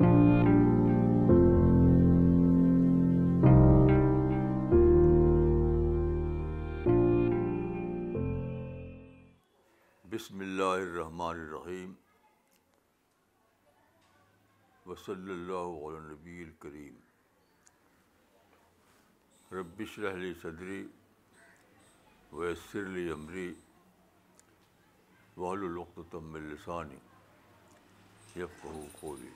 [0.00, 0.20] بسم
[10.38, 11.90] اللہ الرحمن الرحیم
[14.86, 16.96] وصلی اللہ علیہ نبی الکریم
[19.58, 20.82] ربش الحلی صدری
[22.32, 23.48] ویسر علی عمری
[25.36, 26.98] وقت و تم لسانی
[28.36, 28.52] یب
[29.00, 29.32] قولی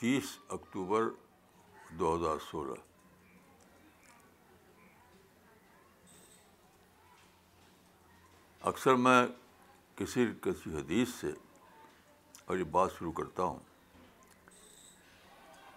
[0.00, 1.04] تیس اکتوبر
[1.98, 2.74] دو ہزار سولہ
[8.70, 9.24] اکثر میں
[9.96, 11.30] کسی کسی حدیث سے
[12.46, 13.58] اور یہ بات شروع کرتا ہوں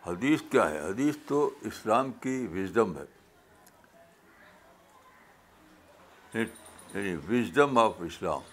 [0.07, 3.05] حدیث کیا ہے حدیث تو اسلام کی وزڈم ہے
[6.43, 8.49] یعنی وزڈم آف اسلام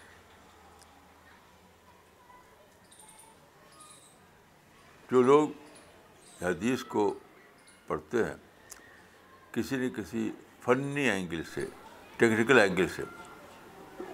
[5.10, 5.50] جو لوگ
[6.42, 7.12] حدیث کو
[7.86, 8.34] پڑھتے ہیں
[9.52, 10.30] کسی نہ کسی
[10.64, 11.64] فنی اینگل سے
[12.16, 13.02] ٹیکنیکل اینگل سے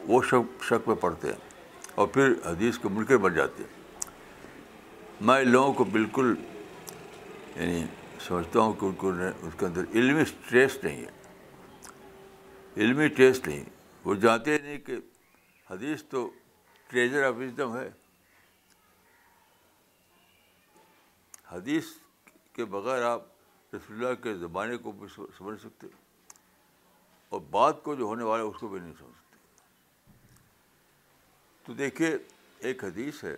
[0.09, 3.83] وہ شک شک میں پڑھتے ہیں اور پھر حدیث کے ملکے بن جاتے ہیں
[5.27, 6.35] میں لوگوں کو بالکل
[7.57, 7.85] یعنی
[8.27, 9.11] سمجھتا ہوں کہ ان کو
[9.49, 13.65] اس کے اندر علمی ٹیسٹ نہیں ہے علمی ٹیسٹ نہیں
[14.05, 14.97] وہ جانتے نہیں کہ
[15.71, 16.29] حدیث تو
[16.89, 17.89] ٹریجر آف وزڈم ہے
[21.53, 21.85] حدیث
[22.55, 23.23] کے بغیر آپ
[23.75, 25.87] رسول اللہ کے زمانے کو بھی سمجھ سکتے
[27.33, 29.39] اور بات کو جو ہونے والا ہے اس کو بھی نہیں سمجھ سکتے
[31.67, 32.17] تو دیکھیے
[32.69, 33.35] ایک حدیث ہے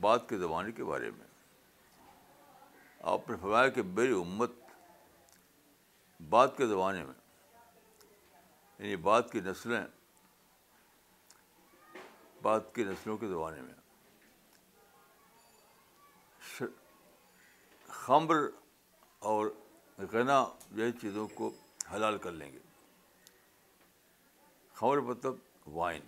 [0.00, 1.26] بات کے زمانے کے بارے میں
[3.14, 4.52] آپ نے فرمایا کہ میری امت
[6.30, 7.14] بات کے زمانے میں
[8.78, 9.80] یعنی بات کی نسلیں
[12.42, 13.74] بات کی نسلوں کے زمانے میں
[18.04, 18.36] خمر
[19.28, 19.46] اور
[20.12, 20.42] غنا
[20.76, 21.50] جیسی چیزوں کو
[21.92, 22.58] حلال کر لیں گے
[24.80, 26.00] خمر مطلب وائن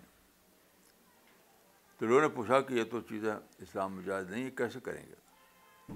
[1.99, 5.95] تو لوگوں نے پوچھا کہ یہ تو چیزیں اسلام میں جائز نہیں کیسے کریں گے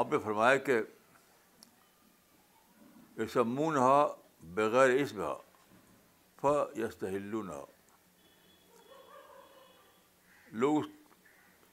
[0.00, 0.78] آپ نے فرمایا کہ
[3.22, 4.06] ایسا منہ نہا
[4.54, 5.34] بغیر عشم ہا
[6.40, 7.62] فسلونا
[10.60, 10.90] لوگ اس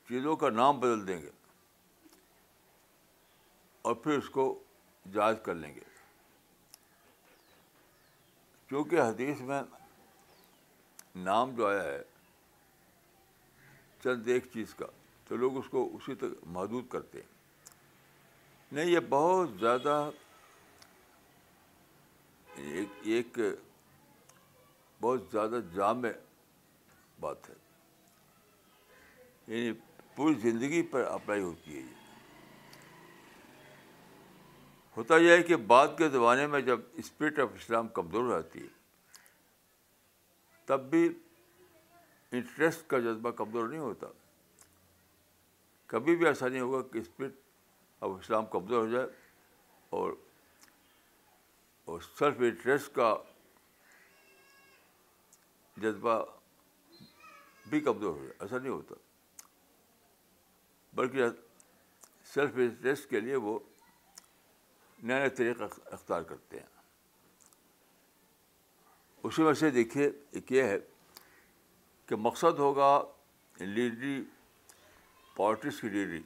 [0.07, 1.34] چیزوں کا نام بدل دیں گے
[3.88, 4.44] اور پھر اس کو
[5.13, 5.81] جائز کر لیں گے
[8.69, 9.57] چونکہ حدیث میں
[11.25, 12.00] نام جو آیا ہے
[14.03, 14.85] چند ایک چیز کا
[15.28, 17.29] تو لوگ اس کو اسی تک محدود کرتے ہیں
[18.72, 19.95] نہیں یہ بہت زیادہ
[23.12, 23.31] ایک
[25.01, 26.12] بہت زیادہ جامع
[27.28, 27.56] بات ہے
[29.53, 29.69] یعنی
[30.16, 31.95] پوری زندگی پر اپلائی ہوتی ہے یہ
[34.97, 38.73] ہوتا یہ ہے کہ بعد کے زمانے میں جب اسپرٹ آف اسلام کمزور رہتی ہے
[40.66, 44.07] تب بھی انٹرسٹ کا جذبہ کمزور نہیں ہوتا
[45.88, 47.33] کبھی بھی ایسا نہیں ہوگا کہ اسپرٹ
[48.03, 49.07] آف اسلام کمزور ہو جائے
[51.85, 53.13] اور سیلف انٹرسٹ کا
[55.81, 56.19] جذبہ
[57.69, 58.95] بھی کمزور ہو جائے ایسا نہیں ہوتا
[61.00, 61.25] بلکہ
[62.33, 63.57] سیلف انٹرسٹ کے لیے وہ
[65.03, 66.73] نئے نئے طریقے اختیار کرتے ہیں
[69.28, 70.78] اسی میں سے دیکھیے ایک یہ ہے
[72.07, 72.89] کہ مقصد ہوگا
[73.59, 74.23] لیڈری
[75.35, 76.22] پالیٹکس کی لیڈری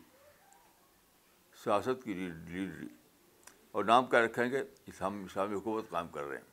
[1.63, 2.88] سیاست کی لیڈری
[3.72, 6.47] اور نام کیا رکھیں گے اسلام اسلامی حکومت کام کر رہے ہیں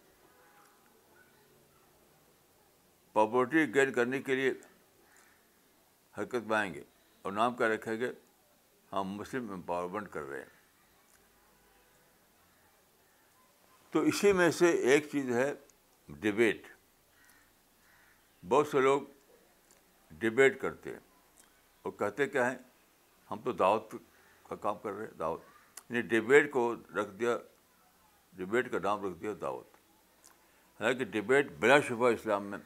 [3.12, 4.50] پاپرٹی گین کرنے کے لیے
[6.18, 6.82] حرکت بنائیں گے
[7.22, 8.10] اور نام کیا رکھیں گے
[8.92, 10.54] ہم مسلم امپاورمنٹ کر رہے ہیں
[13.96, 15.44] تو اسی میں سے ایک چیز ہے
[16.20, 16.66] ڈبیٹ
[18.48, 19.02] بہت سے لوگ
[20.24, 20.98] ڈبیٹ کرتے ہیں
[21.84, 22.58] اور کہتے کیا ہیں
[23.30, 23.94] ہم تو دعوت
[24.48, 25.40] کا کام کر رہے ہیں دعوت
[25.88, 26.64] یعنی ڈبیٹ کو
[26.98, 27.36] رکھ دیا
[28.38, 29.76] ڈبیٹ کا نام رکھ دیا دعوت
[30.80, 32.58] حالانکہ ڈبیٹ بلا شبہ اسلام میں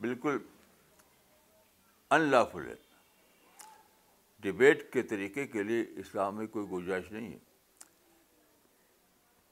[0.00, 0.38] بالکل
[2.10, 2.74] ان لافل ہے
[4.50, 7.48] ڈبیٹ کے طریقے کے لیے اسلام میں کوئی گنجائش نہیں ہے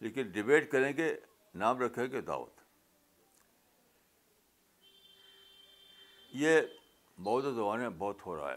[0.00, 1.14] لیکن ڈبیٹ کریں گے
[1.60, 2.60] نام رکھیں گے دعوت
[6.42, 6.60] یہ
[7.24, 8.56] بودھ زمانے میں بہت ہو رہا ہے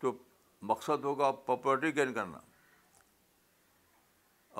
[0.00, 0.12] تو
[0.70, 2.38] مقصد ہوگا پراپرٹی گین کرنا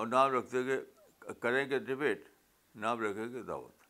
[0.00, 0.78] اور نام رکھتے گے
[1.40, 2.28] کریں گے ڈبیٹ
[2.84, 3.80] نام رکھیں گے دعوت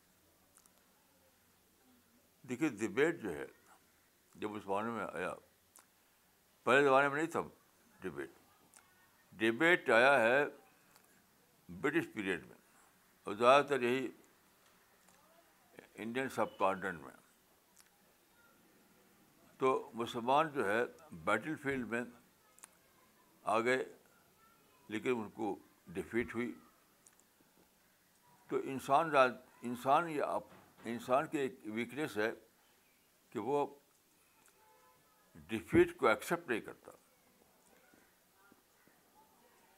[2.49, 3.47] دیکھیے ڈبیٹ جو ہے
[4.43, 5.35] جب اس زمانے میں آیا
[6.65, 7.41] پہلے زمانے میں نہیں تھا
[8.03, 8.41] ڈبیٹ
[9.39, 10.45] ڈبیٹ آیا ہے
[11.81, 12.57] برٹش پیریڈ میں
[13.25, 14.09] اور زیادہ تر یہی
[16.03, 17.15] انڈین سب کانٹیننٹ میں
[19.59, 20.81] تو مسلمان جو ہے
[21.25, 22.03] بیٹل فیلڈ میں
[23.55, 23.85] آ گئے
[24.89, 25.55] لیکن ان کو
[25.99, 26.53] ڈفیٹ ہوئی
[28.49, 29.15] تو انسان
[29.63, 30.27] انسان یا
[30.93, 32.31] انسان کی ایک ویکنیس ہے
[33.33, 33.67] کہ وہ
[35.49, 36.93] ڈفیٹ کو ایکسیپٹ نہیں کرتا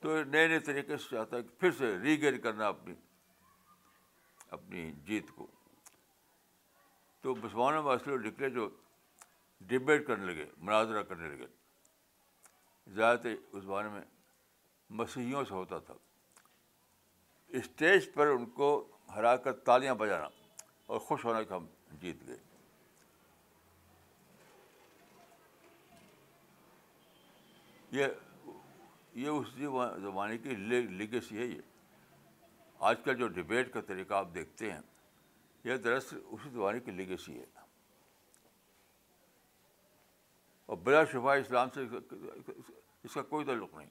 [0.05, 2.95] تو نئے نئے طریقے سے چاہتا ہے کہ پھر سے ریگین کرنا اپنی
[4.57, 5.47] اپنی جیت کو
[7.23, 8.69] تو مسلمانوں میں اصل نکلے جو
[9.71, 11.47] ڈبیٹ کرنے لگے مناظرہ کرنے لگے
[12.97, 14.01] زیادہ تر اس زمانے میں
[15.01, 15.95] مسیحیوں سے ہوتا تھا
[17.59, 18.69] اسٹیج پر ان کو
[19.15, 20.29] ہرا کر تالیاں بجانا
[20.93, 21.67] اور خوش ہونا کہ ہم
[22.01, 22.37] جیت گئے
[28.01, 28.13] یہ
[29.15, 29.53] یہ اس
[30.03, 31.61] زمانے کی لیگیسی ہے یہ
[32.89, 34.81] آج کل جو ڈبیٹ کا طریقہ آپ دیکھتے ہیں
[35.65, 37.45] یہ دراصل اسی زمانے کی لیگیسی ہے
[40.73, 43.89] اور بلا شفا اسلام سے اس کا کوئی تعلق نہیں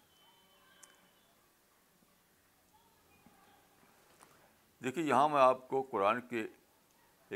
[4.83, 6.45] دیکھیے یہاں میں آپ کو قرآن کے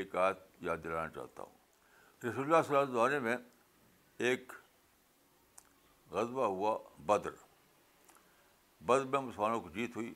[0.01, 3.37] ایک آیت یاد دلانا چاہتا ہوں رسول اللہ صلی اللہ علیہ وسلم میں
[4.29, 4.53] ایک
[6.11, 7.45] غذبہ ہوا بدر
[8.85, 10.13] بد میں مسلمانوں کو جیت ہوئی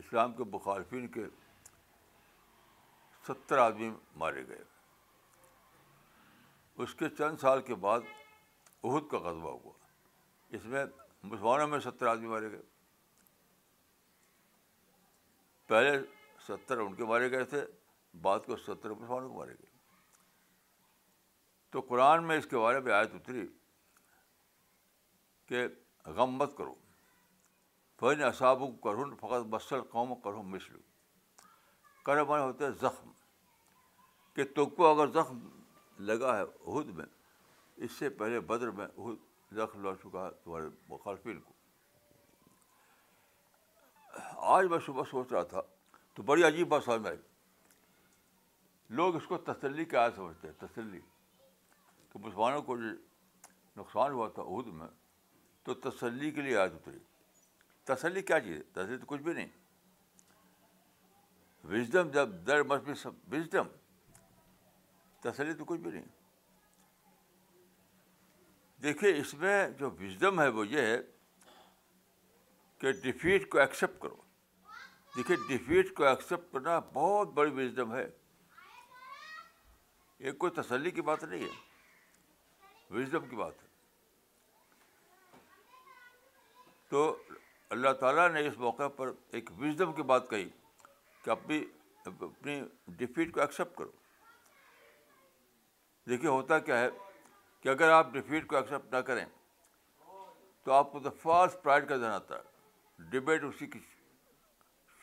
[0.00, 1.24] اسلام کے مخالفین کے
[3.28, 4.62] ستر آدمی مارے گئے
[6.84, 8.00] اس کے چند سال کے بعد
[8.84, 9.72] عہد کا قصبہ ہوا
[10.56, 10.84] اس میں
[11.22, 12.62] مسلمانوں میں ستر آدمی مارے گئے
[15.66, 15.96] پہلے
[16.48, 17.64] ستر ان کے مارے گئے تھے
[18.22, 19.74] بعد کو ستر مسلمانوں کو مارے گئے
[21.70, 23.46] تو قرآن میں اس کے بارے میں آیت اتری
[25.46, 25.66] کہ
[26.14, 26.74] غم مت کرو
[28.00, 30.76] فین و کرن فقط مسل قوم کرو مشر
[32.06, 33.10] کرم ہوتے ہیں زخم
[34.34, 35.38] کہ تو کو اگر زخم
[36.08, 37.04] لگا ہے عہد میں
[37.84, 41.52] اس سے پہلے بدر میں عہد زخم لگ چکا ہے تمہارے مخالفین کو
[44.56, 45.62] آج میں صبح سوچ رہا تھا
[46.14, 47.18] تو بڑی عجیب بات سمجھ میں آئی
[48.96, 51.00] لوگ اس کو تسلی کیا سمجھتے ہیں تسلی
[52.12, 52.92] تو مسلمانوں کو جو
[53.76, 54.86] نقصان ہوا تھا عہد میں
[55.66, 56.98] تو تسلی کے لیے آیت اتری
[57.94, 59.48] تسلی کیا چیز ہے تسلی تو کچھ بھی نہیں
[61.72, 62.92] وزڈم جب در مس بھی
[63.36, 63.68] وزڈم
[65.22, 66.04] تسلی تو کچھ بھی نہیں
[68.82, 70.96] دیکھیے اس میں جو وزڈم ہے وہ یہ ہے
[72.80, 74.22] کہ ڈیفیٹ کو ایکسیپٹ کرو
[75.16, 78.08] دیکھیے ڈیفیٹ کو ایکسیپٹ کرنا بہت بڑی وزڈم ہے
[80.26, 83.65] یہ کوئی تسلی کی بات نہیں ہے وزڈم کی بات ہے
[86.88, 87.04] تو
[87.76, 90.48] اللہ تعالیٰ نے اس موقع پر ایک وزڈم کی بات کہی
[91.22, 91.62] کہ اپنی
[92.06, 92.60] اپنی
[92.98, 93.90] ڈیفیٹ کو ایکسیپٹ کرو
[96.08, 96.88] دیکھیے ہوتا کیا ہے
[97.62, 99.24] کہ اگر آپ ڈیفیٹ کو ایکسیپٹ نہ کریں
[100.64, 103.78] تو آپ کو تو فاسٹ پرائڈ کا ذہن آتا ہے ڈبیٹ اسی کی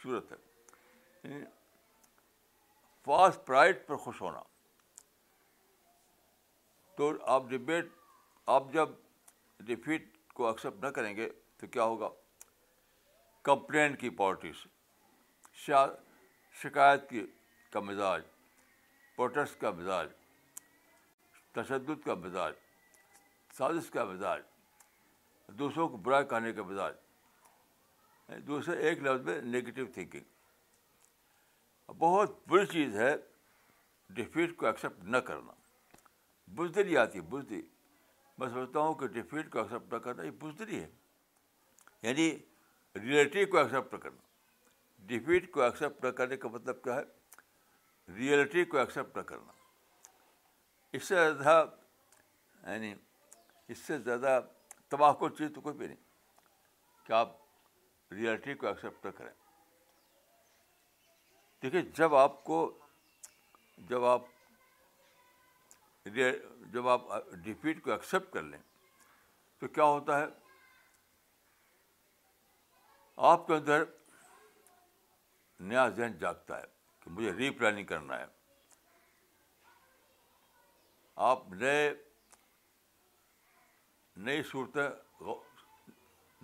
[0.04, 1.44] صورت ہے
[3.06, 4.40] فاسٹ یعنی پرائڈ پر خوش ہونا
[6.98, 7.88] تو آپ ڈبیٹ
[8.56, 8.90] آپ جب
[9.68, 11.30] ڈیفیٹ کو ایکسیپٹ نہ کریں گے
[11.64, 12.08] تو کیا ہوگا
[13.44, 14.66] کمپلین کی پالٹیس
[16.64, 17.26] شکایت کی
[17.74, 18.22] کا مزاج
[19.16, 20.08] پروٹیسٹ کا مزاج
[21.56, 22.54] تشدد کا مزاج
[23.58, 24.42] سازش کا مزاج
[25.60, 26.94] دوسروں کو برا کہنے کا مزاج
[28.48, 30.26] دوسرے ایک لفظ میں نگیٹو تھنکنگ
[32.00, 33.14] بہت بری چیز ہے
[34.16, 35.54] ڈیفیٹ کو ایکسیپٹ نہ کرنا
[36.56, 37.62] بزدری آتی ہے بزدری
[38.38, 40.90] میں سمجھتا ہوں کہ ڈیفیٹ کو ایکسیپٹ نہ کرنا یہ بزدری ہے
[42.04, 42.30] یعنی
[43.02, 44.22] ریئلٹی کو ایکسیپٹ کرنا
[45.08, 47.02] ڈیفیٹ کو ایکسیپٹ نہ کرنے کا مطلب کیا ہے
[48.18, 49.52] ریئلٹی کو ایکسیپٹ نہ کرنا
[50.98, 51.64] اس سے زیادہ
[52.68, 52.94] یعنی
[53.74, 54.40] اس سے زیادہ
[54.90, 56.02] تباہ کو چیز تو کوئی بھی نہیں
[57.08, 57.32] کہ آپ
[58.14, 59.32] ریئلٹی کو ایکسیپٹ نہ کریں
[61.64, 62.58] دیکھیے جب آپ کو
[63.90, 64.22] جب آپ
[66.72, 67.02] جب آپ
[67.44, 68.60] ڈیفیٹ کو ایکسیپٹ کر لیں
[69.60, 70.26] تو کیا ہوتا ہے
[73.30, 73.84] آپ کے اندر
[75.60, 76.66] نیا ذہن جاگتا ہے
[77.04, 78.26] کہ مجھے ری پلاننگ کرنا ہے
[81.30, 81.94] آپ نئے
[84.26, 84.90] نئی صورتیں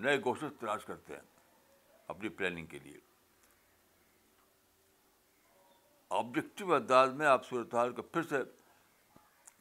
[0.03, 1.21] نئے گوشت تلاش کرتے ہیں
[2.07, 2.99] اپنی پلاننگ کے لیے
[6.19, 8.35] آبجیکٹو انداز میں آپ صورت حال کو پھر سے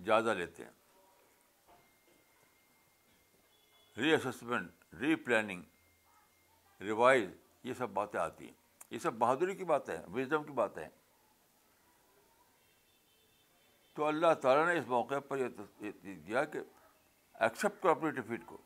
[0.05, 0.71] جائزہ لیتے ہیں
[4.03, 5.62] reassessment replanning
[6.81, 7.29] revise
[7.65, 8.55] یہ سب باتیں آتی ہیں
[8.91, 10.89] یہ سب بہادری کی باتیں ہیں وزڈم کی باتیں ہیں
[13.95, 15.89] تو اللہ تعالیٰ نے اس موقع پر یہ
[16.27, 16.59] دیا کہ
[17.47, 18.57] ایکسیپٹ کرو اپنی ڈفیٹ کو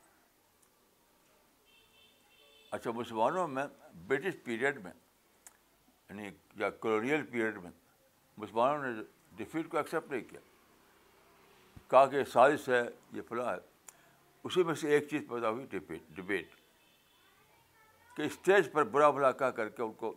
[2.77, 3.65] اچھا مسلمانوں میں
[4.07, 4.93] برٹش پیریڈ میں
[6.09, 6.29] یعنی
[6.61, 7.71] یا کلونیل پیریڈ میں
[8.39, 9.03] مسلمانوں نے
[9.37, 10.41] ڈفیٹ کو ایکسیپٹ نہیں کیا
[11.91, 13.59] کہا کہ سازش ہے یہ فلاں ہے
[14.45, 15.67] اسی میں سے ایک چیز پیدا ہوئی
[16.17, 16.57] ڈبیٹ
[18.15, 20.13] کہ اسٹیج پر برا بھلا کہہ کر کے ان کو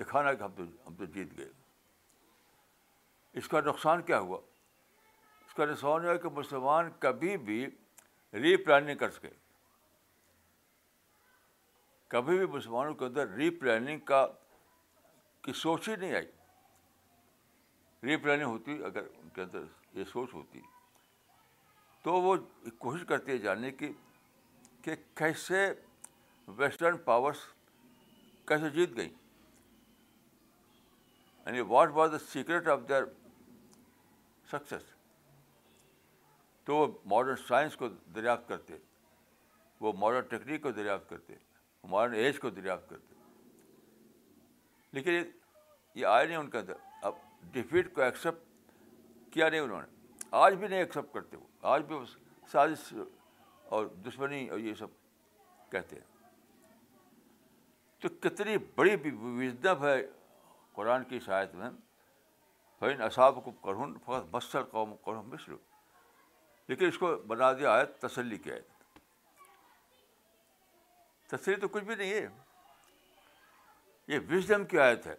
[0.00, 1.48] دکھانا کہ ہم تو ہم تو جیت گئے
[3.38, 4.38] اس کا نقصان کیا ہوا
[5.46, 7.64] اس کا نقصان یہ ہے کہ مسلمان کبھی بھی
[8.42, 9.30] ری پلاننگ کر سکے
[12.14, 14.26] کبھی بھی مسلمانوں کے اندر ری پلاننگ کا
[15.42, 16.26] کی سوچ ہی نہیں آئی
[18.02, 19.64] ری پلاننگ ہوتی اگر ان کے اندر
[19.98, 20.60] یہ سوچ ہوتی
[22.02, 22.36] تو وہ
[22.78, 23.92] کوشش کرتی ہے جاننے کی
[24.82, 25.66] کہ کیسے
[26.56, 27.36] ویسٹرن پاورس
[28.48, 29.08] کیسے جیت گئیں
[31.46, 33.04] یعنی what was the secret of their
[34.50, 34.82] success
[36.64, 38.76] تو وہ ماڈرن سائنس کو دریافت کرتے
[39.80, 41.34] وہ ماڈرن ٹیکنیک کو دریافت کرتے
[41.90, 43.14] ماڈرن ایج کو دریافت کرتے
[44.92, 45.22] لیکن
[45.94, 46.76] یہ آئے نہیں ان کے اندر
[47.06, 47.14] اب
[47.52, 51.96] ڈیفیٹ کو ایکسیپٹ کیا نہیں انہوں نے آج بھی نہیں ایکسیپٹ کرتے وہ آج بھی
[52.52, 52.92] سازش
[53.76, 54.88] اور دشمنی اور یہ سب
[55.72, 56.16] کہتے ہیں
[58.00, 59.96] تو کتنی بڑی وزدم ہے
[60.72, 61.70] قرآن کی شاید میں
[62.80, 65.52] فین اصاب کو کروں فقط بسر قوم کو مصر
[66.68, 68.66] لیکن اس کو بنا دیا آیت تسلی کی آیت
[71.30, 72.26] تسلی تو کچھ بھی نہیں ہے
[74.08, 75.14] یہ وزڈم کی آیت ہے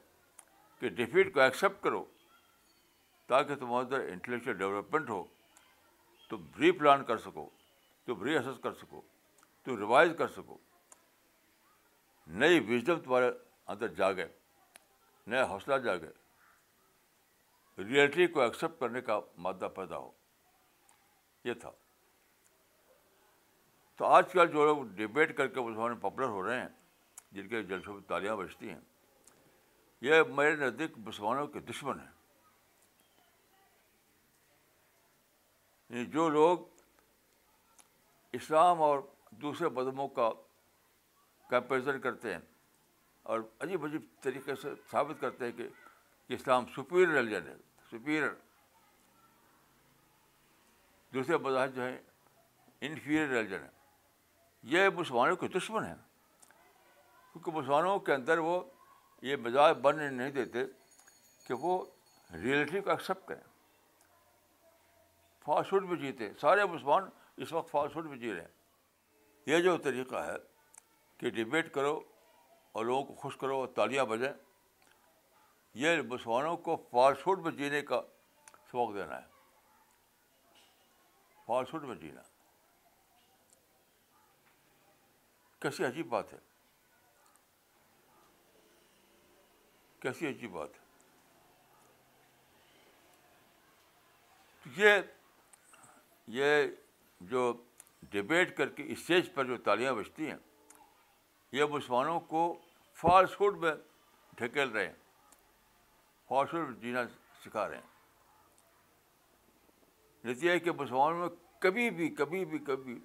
[0.79, 2.03] کہ ڈیفیٹ کو ایکسیپٹ کرو
[3.27, 5.23] تاکہ تمہارے اندر انٹلیکچل ڈیولپمنٹ ہو
[6.29, 7.49] تم ری پلان کر سکو
[8.05, 9.01] تم ری اسس کر سکو
[9.63, 10.57] تم ریوائز کر سکو
[12.37, 13.29] نئی وزڈم تمہارے
[13.73, 14.25] اندر جاگے
[15.27, 16.09] نیا حوصلہ جاگے
[17.83, 20.11] ریئلٹی کو ایکسیپٹ کرنے کا مادہ پیدا ہو
[21.45, 21.71] یہ تھا
[23.97, 26.67] تو آج کل جو لوگ ڈبیٹ کر کے مسلمان پاپولر ہو رہے ہیں
[27.37, 28.79] جن کے جلسوں میں تالیاں بجتی ہیں
[30.01, 32.07] یہ میرے نزدیک مسلمانوں کے دشمن ہیں
[35.89, 36.65] یعنی جو لوگ
[38.39, 38.99] اسلام اور
[39.41, 40.29] دوسرے بدموں کا
[41.49, 42.39] کرتے ہیں
[43.31, 45.67] اور عجیب عجیب طریقے سے ثابت کرتے ہیں کہ
[46.33, 47.55] اسلام سپیریئر ریلیجن ہے
[47.91, 48.27] سپیریئر
[51.13, 51.97] دوسرے مذاہب جو ہیں
[52.87, 53.77] انفیریئر ریلیجن ہے
[54.75, 55.95] یہ مسلمانوں کے دشمن ہیں
[57.31, 58.59] کیونکہ مسلمانوں کے اندر وہ
[59.27, 60.65] یہ مزاج بننے نہیں دیتے
[61.47, 61.73] کہ وہ
[62.41, 63.47] ریئلٹی کو ایکسیپٹ کریں
[65.45, 67.09] فاسٹ فوڈ میں جیتے سارے مسلمان
[67.41, 70.35] اس وقت فاسٹ فوڈ میں جی رہے ہیں یہ جو طریقہ ہے
[71.19, 71.99] کہ ڈبیٹ کرو
[72.73, 74.31] اور لوگوں کو خوش کرو اور تالیاں بجیں
[75.81, 78.01] یہ مسلمانوں کو فالسٹ فوڈ میں جینے کا
[78.71, 79.27] شوق دینا ہے
[81.45, 82.21] فالسٹ فوڈ میں جینا
[85.61, 86.37] کیسی عجیب بات ہے
[90.01, 90.83] کیسی عجیب بات ہے
[94.77, 95.01] یہ
[96.39, 96.67] یہ
[97.31, 97.51] جو
[98.11, 100.37] ڈبیٹ کر کے اسٹیج پر جو تالیاں بجتی ہیں
[101.51, 102.41] یہ مسلمانوں کو
[103.01, 103.71] فالس فوڈ میں
[104.37, 104.93] ڈھکیل رہے ہیں
[106.29, 106.99] فالس فوڈ جینا
[107.45, 107.87] سکھا رہے ہیں
[110.31, 111.29] نتیجہ کہ مسلمانوں میں
[111.61, 112.97] کبھی بھی کبھی بھی کبھی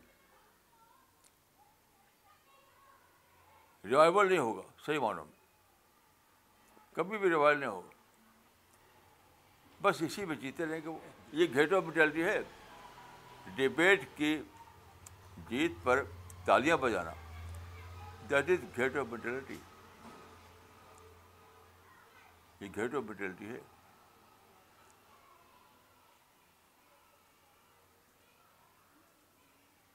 [3.90, 5.42] ریوائول نہیں ہوگا صحیح معنوں میں
[6.96, 7.88] کبھی بھی ریوائل نہیں ہوگا
[9.82, 10.98] بس اسی میں جیتے رہیں کہ وہ
[11.38, 12.38] یہ گھیٹو آف ہے
[13.56, 14.38] ڈبیٹ کی
[15.48, 16.02] جیت پر
[16.44, 17.10] تالیاں بجانا
[18.30, 19.58] that is get off mentality
[22.60, 23.56] یہ گیٹ آف مینٹلٹی ہے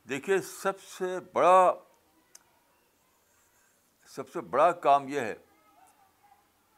[0.09, 1.55] دیکھیے سب سے بڑا
[4.15, 5.33] سب سے بڑا کام یہ ہے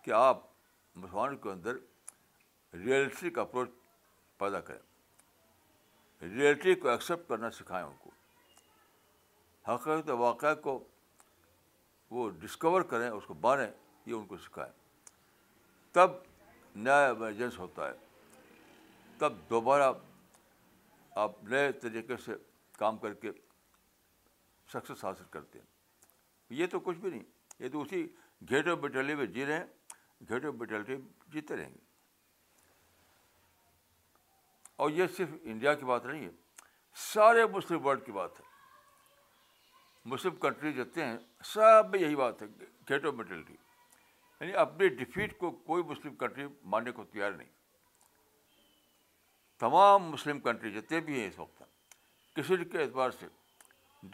[0.04, 0.42] کہ آپ
[0.96, 1.76] مسلمانوں کے اندر
[2.86, 3.70] ریئلسٹک اپروچ
[4.40, 4.80] پیدا کریں
[6.38, 8.10] ریئلٹی کو ایکسیپٹ کرنا سکھائیں ان کو
[9.74, 10.80] حقیقت واقعہ کو
[12.12, 13.68] وہ ڈسکور کریں اس کو باریں
[14.06, 14.72] یہ ان کو سکھائیں
[15.96, 16.12] تب
[16.76, 17.94] نیا ایمرجنس ہوتا ہے
[19.18, 19.92] تب دوبارہ
[21.24, 22.34] آپ نئے طریقے سے
[22.78, 23.32] کام کر کے
[24.74, 25.66] سکسیس حاصل کرتے ہیں
[26.60, 27.24] یہ تو کچھ بھی نہیں
[27.60, 28.06] یہ تو اسی
[28.50, 30.98] گیٹ آف بیٹلی میں جی رہے ہیں گیٹ آف بیٹلی
[31.34, 31.90] جیتے رہیں گے
[34.84, 36.32] اور یہ صرف انڈیا کی بات نہیں ہے
[37.14, 38.50] سارے مسلم ورلڈ کی بات ہے
[40.10, 41.18] مسلم کنٹریز رہتے ہیں
[41.54, 42.48] سب میں یہی بات ہے
[42.90, 43.54] گھیٹ آف مینٹلٹی
[44.40, 47.50] یعنی اپنی ڈیفیٹ کو کوئی مسلم کنٹری ماننے کو تیار نہیں
[49.60, 51.62] تمام مسلم کنٹری جتنے بھی ہیں اس وقت
[52.36, 53.28] کسی کے اعتبار سے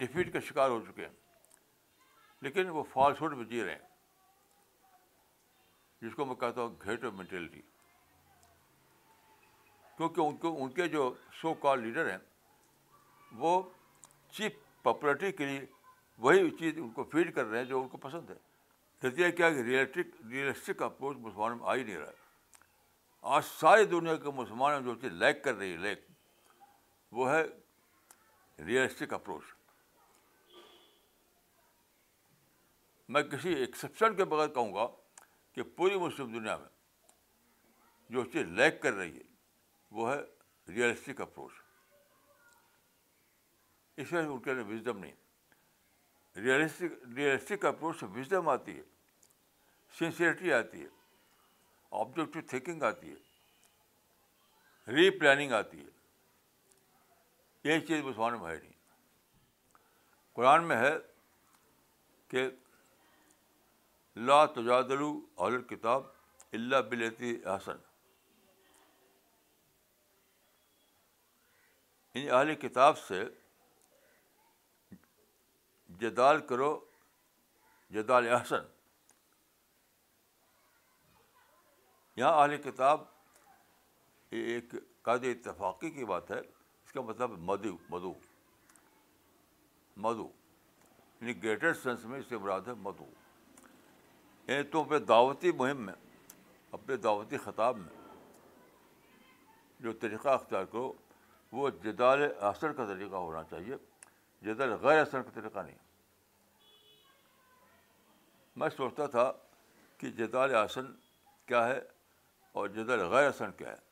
[0.02, 1.12] ڈیفیٹ کا شکار ہو چکے ہیں
[2.42, 3.86] لیکن وہ فالس ہوڈ جی رہے ہیں
[6.02, 7.60] جس کو میں کہتا ہوں گھیٹو آف مینٹلٹی
[9.96, 12.18] کیونکہ ان کو ان کے جو سو کال لیڈر ہیں
[13.38, 13.60] وہ
[14.36, 14.52] چیف
[14.82, 15.64] پاپولرٹی کے لیے
[16.22, 18.34] وہی چیز ان کو فیڈ کر رہے ہیں جو ان کو پسند ہے
[19.02, 22.26] دیتی ہے کیا کہ ریئلسٹک ریئلسٹک اپروچ مسلمانوں میں آ ہی نہیں رہا ہے
[23.34, 26.06] آج ساری دنیا کے مسلمان جو چیز لیک کر رہی ہے لیک
[27.18, 27.42] وہ ہے
[28.66, 29.44] ریئلسٹک اپروچ
[33.16, 34.86] میں کسی ایکسپشن کے بغیر کہوں گا
[35.54, 36.68] کہ پوری مسلم دنیا میں
[38.16, 39.22] جو چیز لیک کر رہی ہے
[39.98, 40.18] وہ ہے
[40.72, 41.52] ریئلسٹک اپروچ
[44.02, 45.12] اس میں ان کے لیے وزڈم نہیں
[46.42, 48.82] ریئلسٹک ریئلسٹک اپروچ سے وزڈم آتی ہے
[49.98, 50.86] سنسیئرٹی آتی ہے
[52.00, 55.96] آبجیکٹو تھینکنگ آتی ہے ری پلاننگ آتی ہے
[57.72, 58.72] یہ چیز مسلمان میں ہے نہیں
[60.34, 60.94] قرآن میں ہے
[62.30, 62.48] کہ
[64.28, 65.10] لا تجادلو
[65.44, 66.04] عال کتاب
[66.58, 67.86] اللہ بلتی احسن
[72.18, 73.24] ان کتاب سے
[76.00, 76.78] جدال کرو
[77.94, 78.66] جدال احسن
[82.16, 83.02] یہاں اہل کتاب
[84.40, 88.12] ایک قاد اتفاقی کی بات ہے اس کا مطلب مدو مدو
[90.06, 90.28] مدو
[91.20, 93.04] یعنی گریٹر سینس میں اس سے مراد ہے مدو
[94.48, 95.94] یعنی تو اپنے دعوتی مہم میں
[96.78, 97.96] اپنے دعوتی خطاب میں
[99.86, 100.92] جو طریقہ اختیار کرو
[101.52, 103.76] وہ جدال احسن کا طریقہ ہونا چاہیے
[104.46, 105.86] جدال غیر اثر کا طریقہ نہیں
[108.58, 109.30] میں سوچتا تھا
[109.98, 110.86] کہ جدال آسن
[111.48, 111.78] کیا ہے
[112.60, 113.86] اور جدال غیر آسن کیا ہے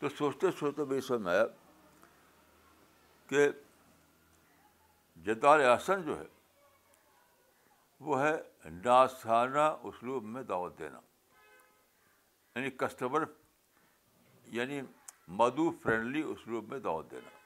[0.00, 1.46] تو سوچتے سوچتے بھی میں آیا
[3.32, 3.48] کہ
[5.28, 6.26] جدال آسن جو ہے
[8.08, 8.34] وہ ہے
[8.84, 11.00] ناسانہ اسلوب میں دعوت دینا
[12.54, 13.24] یعنی کسٹمر
[14.58, 14.80] یعنی
[15.40, 17.36] مدو فرینڈلی اسلوب میں دعوت دینا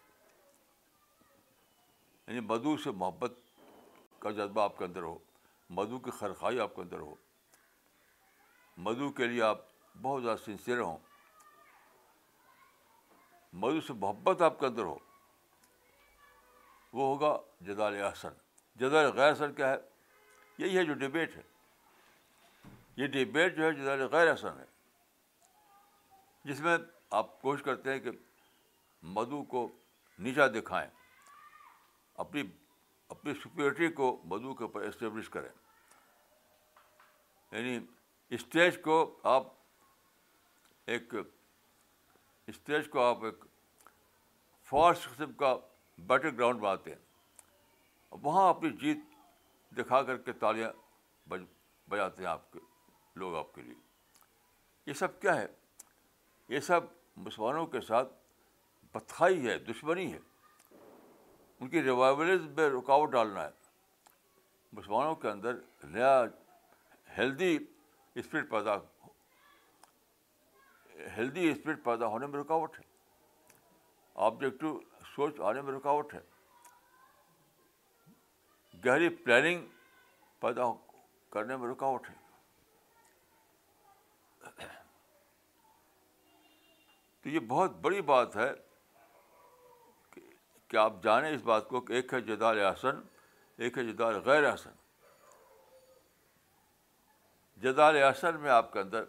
[2.27, 3.41] یعنی مدو سے محبت
[4.23, 5.17] کا جذبہ آپ کے اندر ہو
[5.79, 7.15] مدعو کی خرخائی آپ کے اندر ہو
[8.89, 9.61] مدعو کے لیے آپ
[10.03, 10.97] بہت زیادہ سنسیئر ہوں
[13.65, 14.97] مدعو سے محبت آپ کے اندر ہو
[16.99, 18.39] وہ ہوگا جدال احسن
[18.81, 19.77] جدال غیر احسن کیا ہے
[20.59, 21.43] یہی ہے جو ڈبیٹ ہے
[22.97, 24.71] یہ ڈبیٹ جو ہے جدال غیر احسن ہے
[26.51, 26.77] جس میں
[27.23, 28.11] آپ کوشش کرتے ہیں کہ
[29.19, 29.69] مدعو کو
[30.27, 30.89] نیچا دکھائیں
[32.25, 32.43] اپنی
[33.13, 35.49] اپنی سپیورٹی کو مدعو کے اوپر اسٹیبلش کریں
[37.51, 37.79] یعنی
[38.35, 38.95] اسٹیج کو
[39.33, 39.47] آپ
[40.95, 41.15] ایک
[42.53, 43.45] اسٹیج کو آپ ایک
[44.71, 45.55] فارس قسم کا
[46.13, 49.05] بیٹل گراؤنڈ بناتے ہیں وہاں اپنی جیت
[49.79, 50.71] دکھا کر کے تالیاں
[51.29, 51.45] بج
[51.89, 52.59] بجاتے ہیں آپ کے
[53.25, 53.75] لوگ آپ کے لیے
[54.87, 55.47] یہ سب کیا ہے
[56.55, 56.91] یہ سب
[57.29, 58.13] مسلمانوں کے ساتھ
[58.95, 60.19] بتائی ہے دشمنی ہے
[61.63, 63.51] ان کی ریوائولز میں رکاوٹ ڈالنا ہے
[64.77, 65.57] مسلمانوں کے اندر
[65.89, 66.09] نیا
[67.19, 67.51] ہیلدی
[68.23, 68.75] اسپرٹ پیدا
[71.17, 72.83] ہیلدی اسپرٹ پیدا ہونے میں رکاوٹ ہے
[74.31, 74.71] آبجیکٹو
[75.15, 76.21] سوچ آنے میں رکاوٹ ہے
[78.87, 79.61] گہری پلاننگ
[80.41, 80.65] پیدا
[81.33, 82.17] کرنے میں رکاوٹ ہے
[87.23, 88.51] تو یہ بہت بڑی بات ہے
[90.73, 93.01] کہ آپ جانیں اس بات کو کہ ایک ہے جدال احسن
[93.65, 94.71] ایک ہے جدال غیر احسن
[97.63, 99.05] جدال احسن میں آپ کے اندر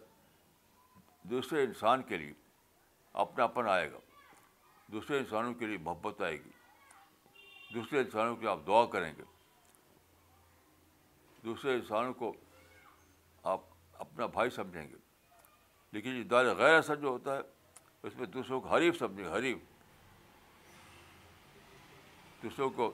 [1.30, 2.32] دوسرے انسان کے لیے
[3.24, 3.98] اپناپن آئے گا
[4.92, 6.50] دوسرے انسانوں کے لیے محبت آئے گی
[7.74, 9.22] دوسرے انسانوں کے لیے آپ دعا کریں گے
[11.44, 12.32] دوسرے انسانوں کو
[13.54, 13.60] آپ
[14.04, 14.96] اپنا بھائی سمجھیں گے
[15.92, 17.40] لیکن جدال غیر احسن جو ہوتا ہے
[18.06, 19.72] اس میں دوسروں کو حریف سمجھیں حریف
[22.44, 22.90] دوسروں کو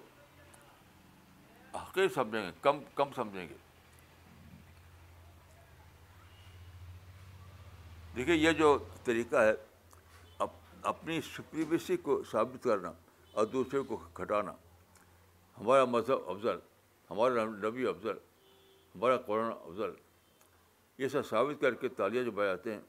[1.75, 3.55] حقیر سمجھیں گے کم کم سمجھیں گے
[8.17, 9.53] دیکھیے یہ جو طریقہ ہے
[10.91, 12.93] اپنی سپریمیسی کو ثابت کرنا
[13.39, 14.53] اور دوسرے کو گھٹانا
[15.59, 16.59] ہمارا مذہب افضل
[17.11, 18.17] ہمارا نبی افضل
[18.95, 19.91] ہمارا قرآن افضل
[21.03, 22.81] یہ سب ثابت کر کے تالیاں جو بجاتے ہیں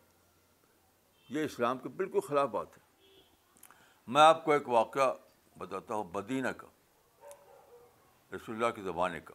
[1.38, 2.90] یہ اسلام کے بالکل خلاف بات ہے
[4.14, 5.10] میں آپ کو ایک واقعہ
[5.62, 6.68] بتاتا ہوں مدینہ کا
[8.36, 9.34] رسول اللہ کے زمانے کا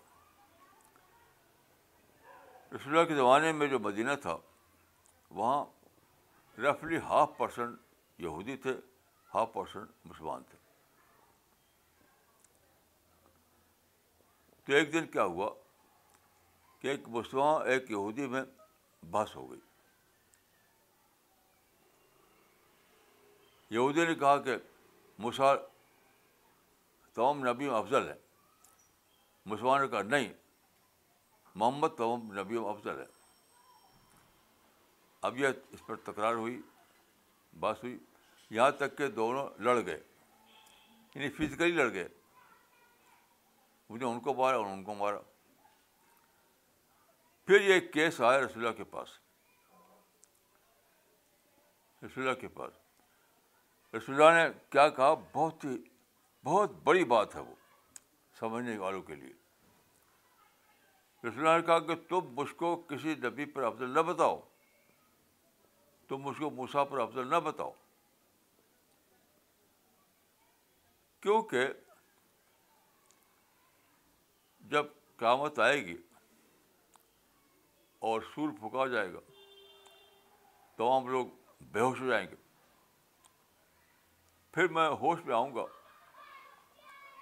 [2.75, 4.37] رسول اللہ کے زمانے میں جو مدینہ تھا
[5.41, 5.59] وہاں
[6.65, 8.75] رفلی ہاف پرسنٹ یہودی تھے
[9.35, 10.59] ہاف پرسنٹ مسلمان تھے
[14.67, 15.49] تو ایک دن کیا ہوا
[16.81, 18.43] کہ ایک مسلمان ایک یہودی میں
[19.17, 19.61] بحث ہو گئی
[23.79, 24.57] یہودی نے کہا کہ
[25.27, 25.55] مسا
[27.19, 28.15] نبیوں نبی افضل ہے
[29.51, 30.33] مسلمان کہا نہیں
[31.61, 33.05] محمد نبیوں نبی افضل ہے
[35.27, 36.61] اب یہ اس پر تکرار ہوئی
[37.61, 37.97] بات ہوئی
[38.57, 39.99] یہاں تک کہ دونوں لڑ گئے
[41.15, 42.09] یعنی فزیکلی لڑ گئے
[43.91, 45.19] مجھے ان کو مارا اور ان کو مارا
[47.47, 49.09] پھر یہ کیس آیا رسول اللہ کے پاس
[52.05, 55.77] رسول اللہ کے پاس رسول اللہ نے کیا کہا بہت ہی
[56.47, 57.55] بہت بڑی بات ہے وہ
[58.39, 59.33] سمجھنے والوں کے لیے
[61.29, 64.39] رسول نے کہا کہ تم مجھ کو کسی نبی پر افضل نہ بتاؤ
[66.09, 67.71] تم مجھ کو موسا پر افضل نہ بتاؤ
[71.23, 71.67] کیونکہ
[74.75, 74.87] جب
[75.25, 75.97] قیامت آئے گی
[78.11, 79.21] اور سور پھکا جائے گا
[80.77, 81.27] تمام لوگ
[81.73, 82.37] بے ہوش ہو جائیں گے
[84.55, 85.65] پھر میں ہوش میں آؤں گا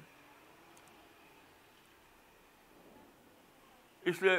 [4.12, 4.38] اس لیے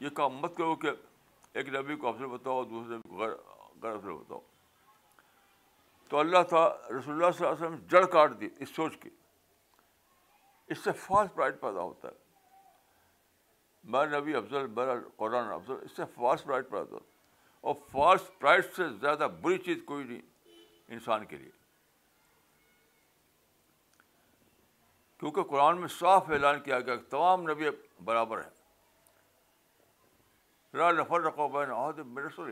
[0.00, 0.90] یہ کام مت کرو کہ
[1.58, 3.32] ایک نبی کو افضل بتاؤ اور دوسرے نبی کو غیر
[3.82, 4.40] غیر افضل بتاؤ
[6.08, 9.10] تو اللہ تھا رسول اللہ صلی اللہ علیہ وسلم جڑ کاٹ دی اس سوچ کی
[10.72, 12.29] اس سے فاسٹ پرائڈ پیدا ہوتا ہے
[13.92, 17.08] میں نبی افضل میرا قرآن افضل اس سے فاسٹ پرائز پڑھاتا ہوں
[17.68, 20.20] اور فاسٹ پرائز سے زیادہ بری چیز کوئی نہیں
[20.94, 21.50] انسان کے لیے
[25.20, 27.68] کیونکہ قرآن میں صاف اعلان کیا گیا کہ تمام نبی
[28.04, 28.58] برابر ہیں
[30.78, 32.50] را نفر رکھو رقوبۂ عہد مرسور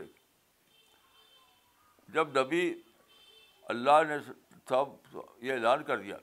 [2.13, 2.63] جب نبی
[3.75, 4.17] اللہ نے
[4.69, 6.17] سب یہ اعلان کر دیا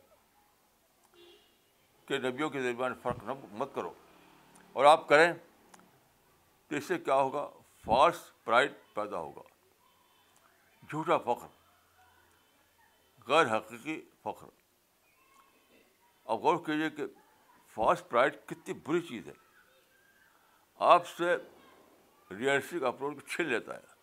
[2.09, 3.25] کہ نبیوں کے درمیان فرق
[3.61, 3.93] مت کرو
[4.77, 5.33] اور آپ کریں
[6.69, 7.47] تو اس سے کیا ہوگا
[7.85, 9.43] فالس پرائڈ پیدا ہوگا
[10.91, 11.47] جھوٹا فخر
[13.29, 14.47] غیر حقیقی فخر
[16.35, 17.07] اب غور کیجیے کہ
[17.75, 19.33] فالس پرائڈ کتنی بری چیز ہے
[20.93, 21.37] آپ سے
[22.31, 23.95] ریئلسٹک اپروچ کو چھین لیتا ہے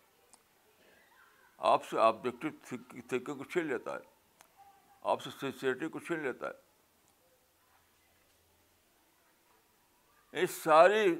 [1.74, 4.42] آپ سے آبجیکٹو تھنکنگ کو چھین لیتا ہے
[5.12, 6.62] آپ سے سنسیئرٹی کو چھین لیتا ہے
[10.50, 11.14] ساری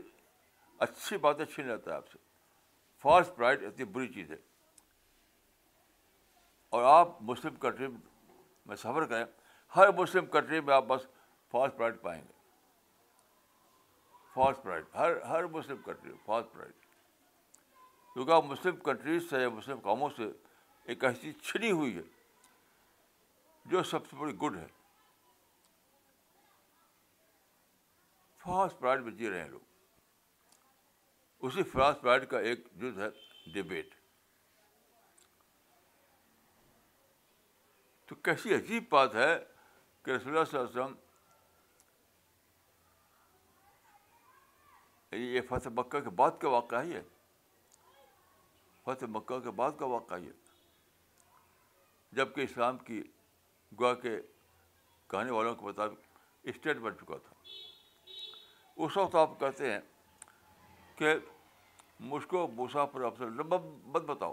[0.85, 2.19] اچھی باتیں چھین لیتا ہے آپ سے
[3.03, 4.37] فاسٹ پرائڈ اتنی بری چیز ہے
[6.77, 7.87] اور آپ مسلم کنٹری
[8.67, 9.25] میں سفر کریں
[9.77, 11.07] ہر مسلم کنٹری میں آپ بس
[11.51, 12.33] فاسٹ پرائڈ پائیں گے
[14.35, 16.73] فاسٹ پرائڈ ہر ہر مسلم کنٹری میں فاسٹ پرائڈ
[18.15, 20.31] کیونکہ آپ مسلم کنٹریز سے یا مسلم قوموں سے
[20.93, 22.03] ایک ایسی چھنی ہوئی ہے
[23.71, 24.67] جو سب سے بڑی گڈ ہے
[28.45, 29.61] فاسٹ پرائڈ میں جی رہے ہیں لوگ
[31.47, 33.09] اسی فاسٹ پرائڈ کا ایک جز ہے
[33.55, 33.95] ڈبیٹ
[38.09, 39.31] تو کیسی عجیب بات ہے
[40.05, 40.95] کہ رسول اللہ صلی اللہ علیہ وسلم
[45.13, 47.03] یعنی یہ فتح مکہ کے بعد کا واقعہ ہی ہے
[48.85, 50.43] فتح مکہ کے بعد کا واقعہ ہی ہے
[52.17, 53.03] جب کہ اسلام کی
[53.81, 54.17] گوا کے
[55.11, 56.19] کہانی والوں کے مطابق
[56.53, 57.35] اسٹیٹ بن چکا تھا
[58.83, 59.81] اس وقت آپ کہتے ہیں
[60.97, 61.13] کہ
[62.13, 64.33] مجھ کو موسا پر افسر مت بتاؤ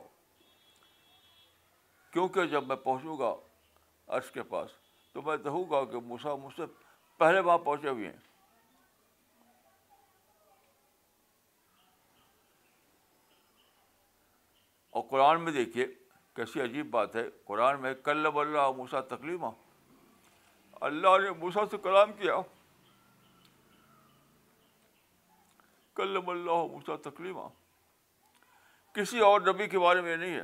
[2.13, 3.33] کیونکہ جب میں پہنچوں گا
[4.17, 4.69] عرش کے پاس
[5.13, 6.63] تو میں کہوں گا کہ موسا مجھ سے
[7.17, 8.19] پہلے وہاں پہنچے ہوئے ہیں
[14.99, 15.85] اور قرآن میں دیکھیے
[16.35, 19.47] کیسی عجیب بات ہے قرآن میں کلب اللہ موسا تکلیمہ
[20.89, 22.35] اللہ نے موسا سے کلام کیا
[26.01, 27.37] کلم اللہ موسا تکلیم
[28.93, 30.43] کسی اور نبی کے بارے میں نہیں ہے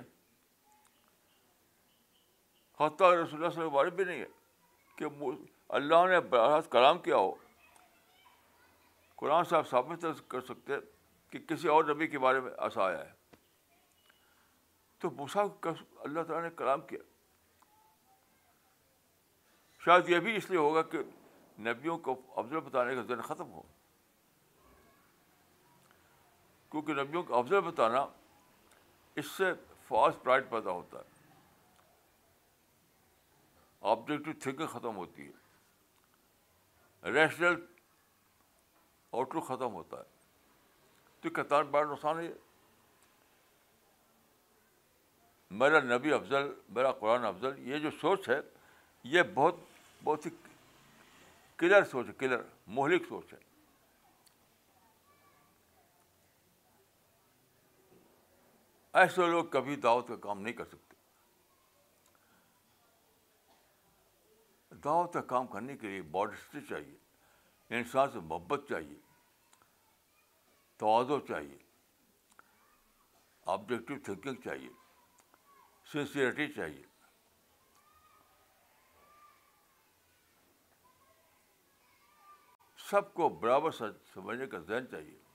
[2.79, 4.25] حتیٰ رسول اللہ کے بارے میں نہیں ہے
[4.97, 5.05] کہ
[5.79, 7.31] اللہ نے براہ کلام کیا ہو
[9.21, 10.73] قرآن صاحب ثابت کر سکتے
[11.29, 13.35] کہ کسی اور نبی کے بارے میں ایسا آیا ہے
[15.05, 16.99] تو موسا اللہ تعالیٰ نے کلام کیا
[19.85, 21.01] شاید یہ بھی اس لیے ہوگا کہ
[21.71, 23.61] نبیوں کو افضل بتانے کا ذہن ختم ہو
[26.79, 27.99] کیونکہ نبیوں کا افضل بتانا
[29.19, 29.45] اس سے
[29.87, 31.15] فالس پرائڈ پیدا ہوتا ہے
[33.91, 37.55] آبجیکٹو تھنکنگ ختم ہوتی ہے ریشنل
[39.11, 42.27] آؤٹ لک ختم ہوتا ہے تو کتان بڑا نقصان ہے
[45.59, 48.39] میرا نبی افضل میرا قرآن افضل یہ جو سوچ ہے
[49.15, 49.55] یہ بہت
[50.03, 50.31] بہت ہی
[51.57, 52.41] کلر سوچ ہے کلر
[52.79, 53.45] مہلک سوچ ہے
[58.99, 60.95] ایسے لوگ کبھی دعوت کا کام نہیں کر سکتے
[64.83, 68.95] دعوت کا کام کرنے کے لیے باڈسٹری چاہیے انسان سے محبت چاہیے
[70.83, 71.57] توازو چاہیے
[73.57, 74.69] آبجیکٹیو تھنکنگ چاہیے
[75.91, 76.83] سنسیئرٹی چاہیے
[82.89, 83.71] سب کو برابر
[84.15, 85.26] سمجھنے کا ذہن چاہیے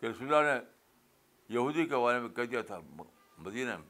[0.00, 0.60] کہ رسول اللہ نے
[1.54, 2.78] یہودی کے بارے میں کہہ دیا تھا
[3.44, 3.88] مدینہ میں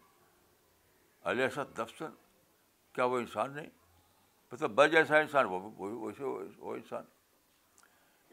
[1.30, 2.10] علیہ دفسن
[2.94, 3.68] کیا وہ انسان نہیں
[4.52, 5.60] مطلب بر جیسا انسان وہ
[6.06, 7.04] ویسے وہ انسان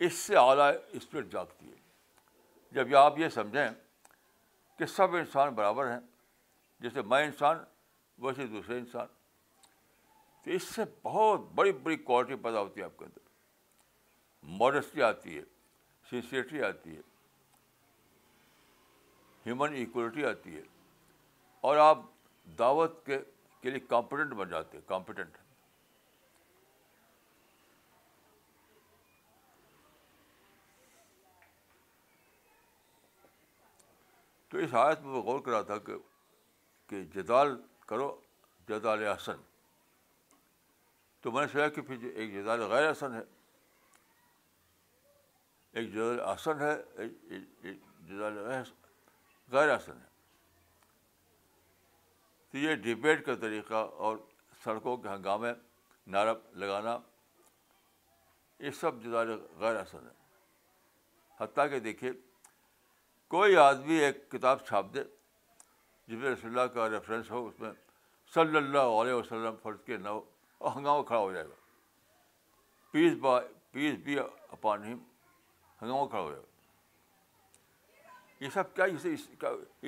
[0.06, 1.76] اس سے اعلیٰ اسپرٹ جاگتی ہے
[2.76, 3.70] جب یہ آپ یہ سمجھیں
[4.78, 6.00] کہ سب انسان برابر ہیں
[6.80, 7.58] جیسے میں انسان
[8.24, 9.08] ویسے دوسرے انسان
[10.44, 13.26] تو اس سے بہت بڑی بڑی کوالٹی پیدا ہوتی ہے آپ کے اندر
[14.60, 15.44] ماڈسٹی آتی ہے
[16.10, 17.02] سنسیئرٹی آتی ہے
[19.48, 20.62] ہیومن ایکولیٹی آتی ہے
[21.68, 21.98] اور آپ
[22.60, 23.18] دعوت کے
[23.62, 25.34] کے لیے کمپٹنٹ بن جاتے ہیں کمپٹنٹ
[34.50, 35.94] تو اس حالت میں غور کرا تھا کہ
[36.90, 37.50] کہ جدال
[37.88, 38.08] کرو
[38.68, 39.40] جدال حسن
[41.22, 43.24] تو میں نے سوچا کہ پھر ایک جدال غیر حسن ہے
[45.80, 46.74] ایک جدال حسن ہے
[49.52, 50.06] غیر آسن ہے
[52.52, 54.18] تو یہ ڈبیٹ کا طریقہ اور
[54.64, 55.52] سڑکوں کے ہنگامے
[56.12, 56.34] نعرہ
[56.64, 56.98] لگانا
[58.66, 59.28] یہ سب جدار
[59.60, 60.16] غیر آسن ہے
[61.40, 62.12] حتیٰ کہ دیکھیے
[63.34, 65.04] کوئی آدمی ایک کتاب چھاپ دے
[66.08, 67.72] جس میں اللہ کا ریفرنس ہو اس میں
[68.34, 70.20] صلی اللہ علیہ وسلم فرض کے نو
[70.76, 71.56] ہنگامہ کھڑا ہو جائے گا
[72.92, 73.40] پیس با
[73.72, 74.98] پیس بی اپان ہیم
[75.82, 76.56] ہنگامہ کھڑا ہو جائے گا
[78.40, 79.14] یہ سب کیا اسے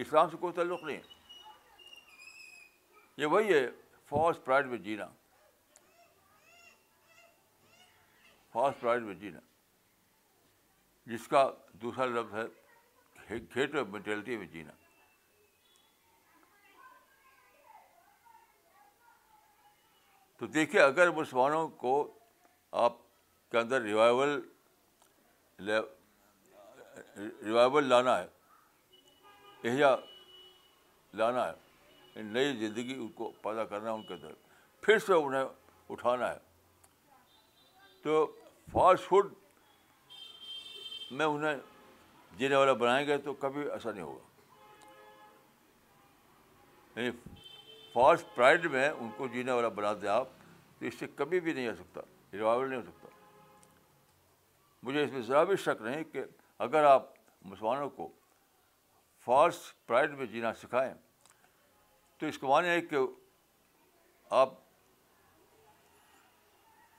[0.02, 1.00] اسلام سے کوئی تعلق نہیں
[3.18, 3.66] یہ وہی ہے
[4.10, 5.06] فاس پرائڈ میں جینا
[8.54, 9.40] فاس پرائڈ میں جینا
[11.12, 11.50] جس کا
[11.82, 12.46] دوسرا لفظ ہے
[13.92, 14.72] مینٹلٹی میں جینا
[20.40, 21.94] تو دیکھیے اگر مسلمانوں کو
[22.86, 22.94] آپ
[23.52, 24.40] کے اندر ریوائول
[27.48, 28.28] ریوائول لانا ہے
[29.64, 29.96] اہجا
[31.18, 34.32] لانا ہے نئی زندگی ان کو پیدا کرنا ہے ان کے اندر
[34.82, 35.46] پھر سے انہیں
[35.92, 36.38] اٹھانا ہے
[38.04, 38.26] تو
[38.72, 39.34] فاسٹ فوڈ
[41.20, 41.58] میں انہیں
[42.38, 44.28] جینے والا بنائیں گے تو کبھی ایسا نہیں ہوگا
[47.00, 47.12] یعنی
[47.94, 50.28] فاسٹ پرائڈ میں ان کو جینے والا بنا دیں آپ
[50.80, 52.02] تو اس سے کبھی بھی نہیں ہو سکتا
[52.34, 53.08] ریوائول نہیں ہو سکتا
[54.84, 56.24] مجھے اس میں ذرا بھی شک نہیں کہ
[56.68, 57.10] اگر آپ
[57.46, 58.10] مسلمانوں کو
[59.30, 60.94] فالس پرائڈ میں جینا سکھائیں
[62.20, 62.98] تو اس کو معنی ہے کہ
[64.38, 64.54] آپ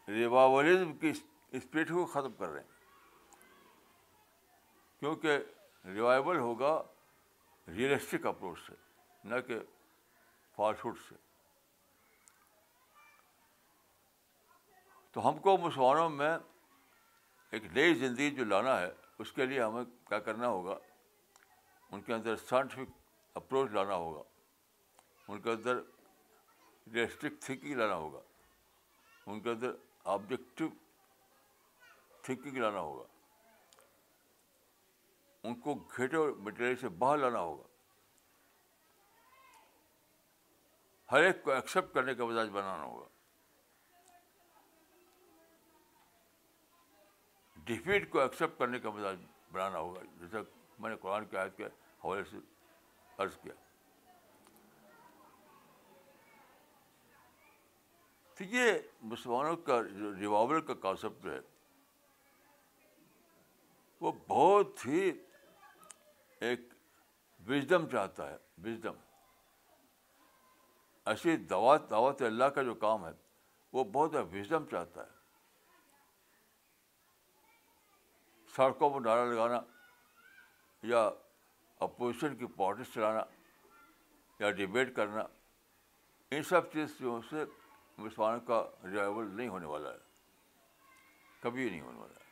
[0.09, 1.11] ریواولزم کی
[1.59, 2.69] اسپرٹ کو ختم کر رہے ہیں
[5.01, 5.39] کیونکہ
[5.95, 6.73] ریوائول ہوگا
[7.77, 8.75] ریئلسٹک اپروچ سے
[9.29, 9.59] نہ کہ
[10.57, 11.15] فالس سے
[15.13, 16.37] تو ہم کو مسلمانوں میں
[17.51, 18.91] ایک نئی زندگی جو لانا ہے
[19.25, 20.79] اس کے لیے ہمیں کیا کرنا ہوگا
[21.93, 22.91] ان کے اندر سائنٹیفک
[23.37, 24.23] اپروچ لانا ہوگا
[25.33, 25.81] ان کے اندر
[26.95, 28.21] ریلسٹک تھنکنگ لانا ہوگا
[29.31, 29.71] ان کے اندر
[30.15, 30.69] آبجیکٹو
[32.25, 33.05] تھنکنگ لانا ہوگا
[35.49, 37.67] ان کو گھیٹے مٹیریل سے باہر لانا ہوگا
[41.13, 43.09] ہر ایک کو ایکسیپٹ کرنے کا مزاج بنانا ہوگا
[47.71, 49.17] ڈیفیٹ کو ایکسیپٹ کرنے کا مزاج
[49.53, 50.39] بنانا ہوگا جیسے
[50.81, 51.65] میں نے قرآن کی آیت کے
[52.05, 52.37] حوالے سے
[53.23, 53.53] عرض کیا
[58.39, 58.73] تو یہ
[59.13, 59.81] مسلمانوں کا
[60.21, 61.39] جو کا کانسیپٹ جو ہے
[64.01, 65.11] وہ بہت ہی
[66.49, 66.61] ایک
[67.49, 68.95] وزڈم چاہتا ہے وزڈم
[71.13, 73.11] ایسی دعوت دعوت اللہ کا جو کام ہے
[73.73, 75.19] وہ بہت وزڈم چاہتا ہے
[78.57, 79.61] سڑکوں پر نعرہ لگانا
[80.89, 81.09] یا
[81.83, 83.23] اپوزیشن کی پارٹیز چلانا
[84.41, 85.23] یا ڈبیٹ کرنا
[86.33, 87.45] ان سب چیزوں سے
[87.99, 89.99] مسلمانوں کا ریوائول نہیں ہونے والا ہے
[91.41, 92.29] کبھی نہیں ہونے والا ہے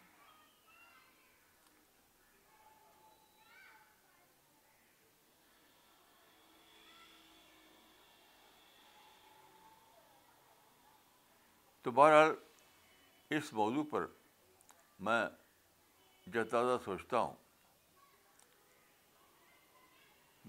[11.82, 12.34] تو بہرحال
[13.36, 14.06] اس موضوع پر
[15.08, 15.24] میں
[16.32, 17.34] جتازہ سوچتا ہوں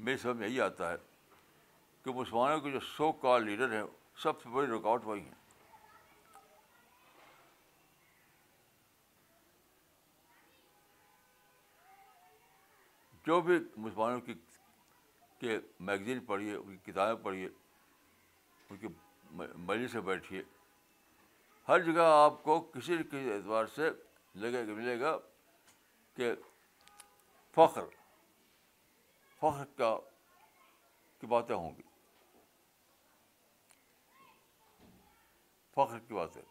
[0.05, 0.97] میری سمجھ میں یہی آتا ہے
[2.03, 3.83] کہ مسلمانوں کے جو سو کال لیڈر ہیں
[4.23, 5.37] سب سے بڑی رکاوٹ وہی ہیں
[13.25, 14.33] جو بھی مسلمانوں کی
[15.39, 15.57] کے
[15.89, 17.47] میگزین پڑھیے ان کی کتابیں پڑھیے
[18.69, 18.87] ان کی
[19.41, 20.41] مجلس سے بیٹھیے
[21.67, 23.89] ہر جگہ آپ کو کسی نہ کسی اعتبار سے
[24.41, 25.17] لگے ملے گا
[26.15, 26.33] کہ
[27.55, 27.97] فخر
[29.39, 29.95] فخر کا
[31.19, 31.81] کی باتیں ہوں گی
[35.75, 36.41] فخر کی باتیں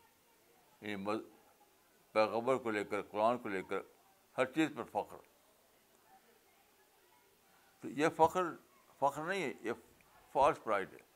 [0.81, 1.17] یعنی
[2.13, 3.81] پیغبر کو لے کر قرآن کو لے کر
[4.39, 5.17] ہر چیز پر فخر
[7.81, 8.51] تو یہ فخر
[9.01, 9.73] فخر نہیں ہے یہ
[10.33, 11.07] فالس پرائڈ ہے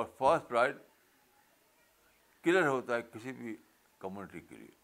[0.00, 0.76] اور فالس پرائڈ
[2.44, 3.56] کلر ہوتا ہے کسی بھی
[4.00, 4.78] کمیونٹی کے لیے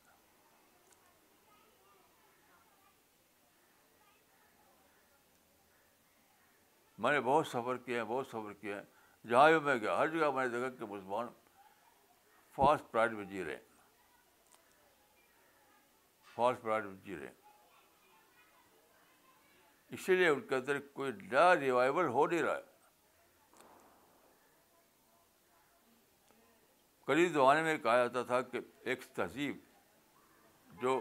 [7.03, 10.09] میں نے بہت سفر کیا ہے بہت سفر کیا ہے جہاں بھی میں گیا ہر
[10.19, 11.27] جگہ میں نے دیکھا کہ مسلمان
[12.57, 13.75] فاسٹ پرائڈ میں جی رہے ہیں
[16.63, 17.35] پرائڈ میں جی رہے ہیں
[19.97, 22.65] اسی لیے ان کے اندر کوئی نیا ریوائول ہو نہیں رہا ہے
[27.07, 29.57] قریب زمانے میں کہا جاتا تھا کہ ایک تہذیب
[30.83, 31.01] جو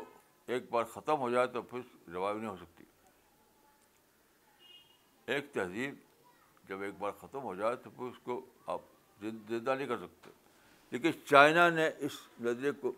[0.54, 1.80] ایک بار ختم ہو جائے تو پھر
[2.12, 2.85] ریوائو نہیں ہو سکتی
[5.34, 5.96] ایک تہذیب
[6.70, 8.40] جب ایک بار ختم ہو جائے تو پھر اس کو
[8.74, 8.82] آپ
[9.22, 10.32] زندہ نہیں کر سکتے
[10.92, 12.92] لیکن چائنا نے اس نظریے کو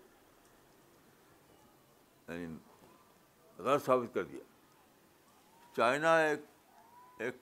[2.27, 2.55] یعنی
[3.57, 4.39] غلط ثابت کر دیا
[5.75, 6.41] چائنا ایک
[7.23, 7.35] ایک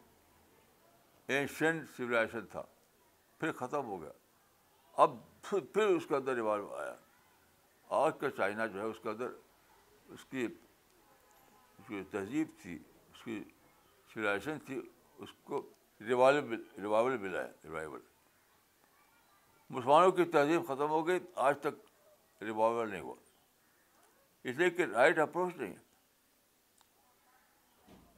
[1.35, 2.63] اینشینٹ سولیزیشن تھا
[3.39, 4.11] پھر ختم ہو گیا
[5.03, 5.15] اب
[5.49, 6.93] پھر اس کے اندر ریوالو آیا
[8.03, 9.31] آج کا چائنا جو ہے اس کے اندر
[10.17, 10.47] اس کی
[12.11, 13.43] تہذیب تھی اس کی
[14.23, 14.81] لائسنس تھی
[15.23, 15.61] اس کو
[16.09, 17.99] روال ریوائول ملا ہے ریوائول
[19.69, 23.15] مسلمانوں کی تہذیب ختم ہو گئی آج تک ریوائول نہیں ہوا
[24.49, 25.73] اس لیے کہ رائٹ اپروچ نہیں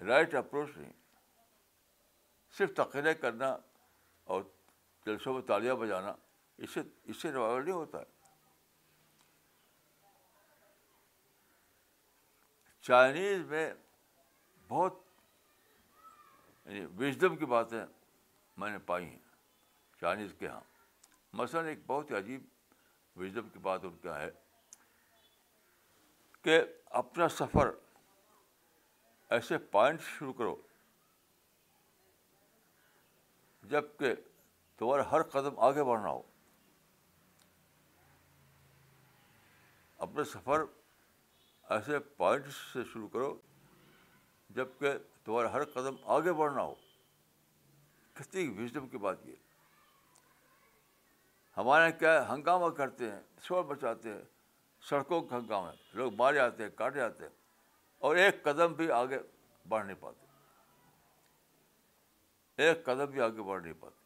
[0.08, 0.92] رائٹ اپروچ نہیں
[2.58, 3.56] صرف تقریر کرنا
[4.36, 4.42] اور
[5.06, 6.14] جلسوں میں تالیاں بجانا
[6.66, 6.82] اس سے
[7.12, 8.16] اس سے ریوائول نہیں ہوتا ہے
[12.88, 13.70] چائنیز میں
[14.68, 15.06] بہت
[16.68, 17.80] یعنی وزڈم کی باتیں
[18.60, 19.20] میں نے پائی ہیں
[20.00, 20.60] چائنیز کے یہاں
[21.34, 22.42] مثلاً ایک بہت ہی عجیب
[23.20, 24.30] وزڈم کی بات ان کا ہے
[26.44, 26.60] کہ
[27.02, 27.72] اپنا سفر
[29.38, 30.56] ایسے پوائنٹ شروع کرو
[33.70, 34.14] جب کہ
[34.80, 36.22] تمہارا ہر قدم آگے بڑھنا ہو
[40.08, 40.62] اپنا سفر
[41.76, 43.36] ایسے پوائنٹ سے شروع کرو
[44.56, 44.92] جب کہ
[45.28, 46.74] تمہارا ہر قدم آگے بڑھنا ہو
[48.18, 49.36] کتنی وزڈم کی بات یہ
[51.58, 54.22] ہمارے یہاں کیا ہنگامہ کرتے ہیں شور بچاتے ہیں
[54.90, 57.32] سڑکوں کے ہنگامے لوگ مارے جاتے ہیں کاٹ جاتے ہیں
[58.08, 59.18] اور ایک قدم بھی آگے
[59.70, 60.24] بڑھ نہیں پاتے
[62.68, 64.00] ایک قدم بھی آگے بڑھ نہیں پاتے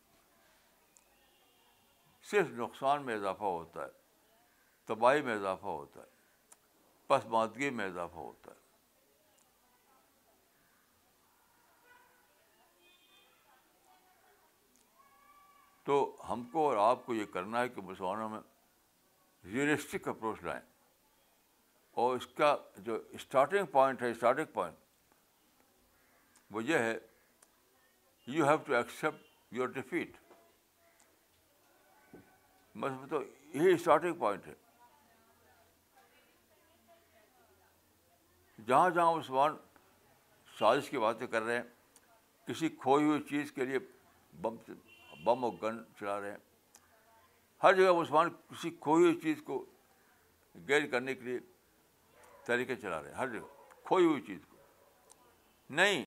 [2.32, 3.92] صرف نقصان میں اضافہ ہوتا ہے
[4.94, 6.10] تباہی میں اضافہ ہوتا ہے
[7.08, 8.60] پسماندگی میں اضافہ ہوتا ہے
[15.86, 15.96] تو
[16.30, 18.40] ہم کو اور آپ کو یہ کرنا ہے کہ مسلمانوں میں
[19.54, 20.62] ریئلسٹک اپروچ لائیں
[22.02, 22.56] اور اس کا
[22.90, 24.76] جو اسٹارٹنگ پوائنٹ ہے اسٹارٹنگ پوائنٹ
[26.56, 26.98] وہ یہ ہے
[28.28, 30.18] you have to accept your defeat
[33.10, 33.22] تو
[33.54, 34.54] یہی اسٹارٹنگ پوائنٹ ہے
[38.68, 39.56] جہاں جہاں مسلمان
[40.60, 41.64] سازش کی باتیں کر رہے ہیں
[42.48, 43.80] کسی کھوئی ہوئی چیز کے لیے
[45.26, 46.38] بم اور گن چلا رہے ہیں
[47.64, 49.64] ہر جگہ مسلمان کسی کھوئی ہوئی چیز کو
[50.68, 51.40] گیر کرنے کے لیے
[52.46, 53.58] طریقے چلا رہے ہیں ہر جگہ
[53.88, 54.56] کھوئی ہوئی چیز کو
[55.80, 56.04] نہیں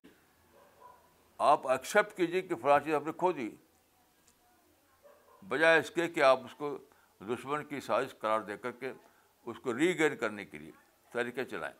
[1.51, 3.49] آپ ایکسیپٹ کیجیے کہ فلاں چیز آپ نے کھو دی
[5.47, 6.77] بجائے اس کے کہ آپ اس کو
[7.29, 8.91] دشمن کی سازش قرار دے کر کے
[9.51, 10.71] اس کو ری گین کرنے کے لیے
[11.13, 11.75] طریقے چلائیں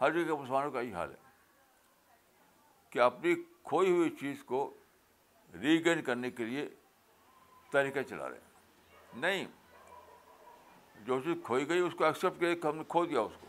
[0.00, 1.28] ہر جگہ مسلمانوں کا یہی حال ہے
[2.90, 3.34] کہ اپنی
[3.68, 4.60] کھوئی ہوئی چیز کو
[5.58, 6.66] ریگین کرنے کے لیے
[7.72, 9.46] طریقے چلا رہے ہیں نہیں
[11.06, 13.46] جو چیز کھوئی گئی اس کو ایکسیپٹ کر کے ہم نے کھو دیا اس کو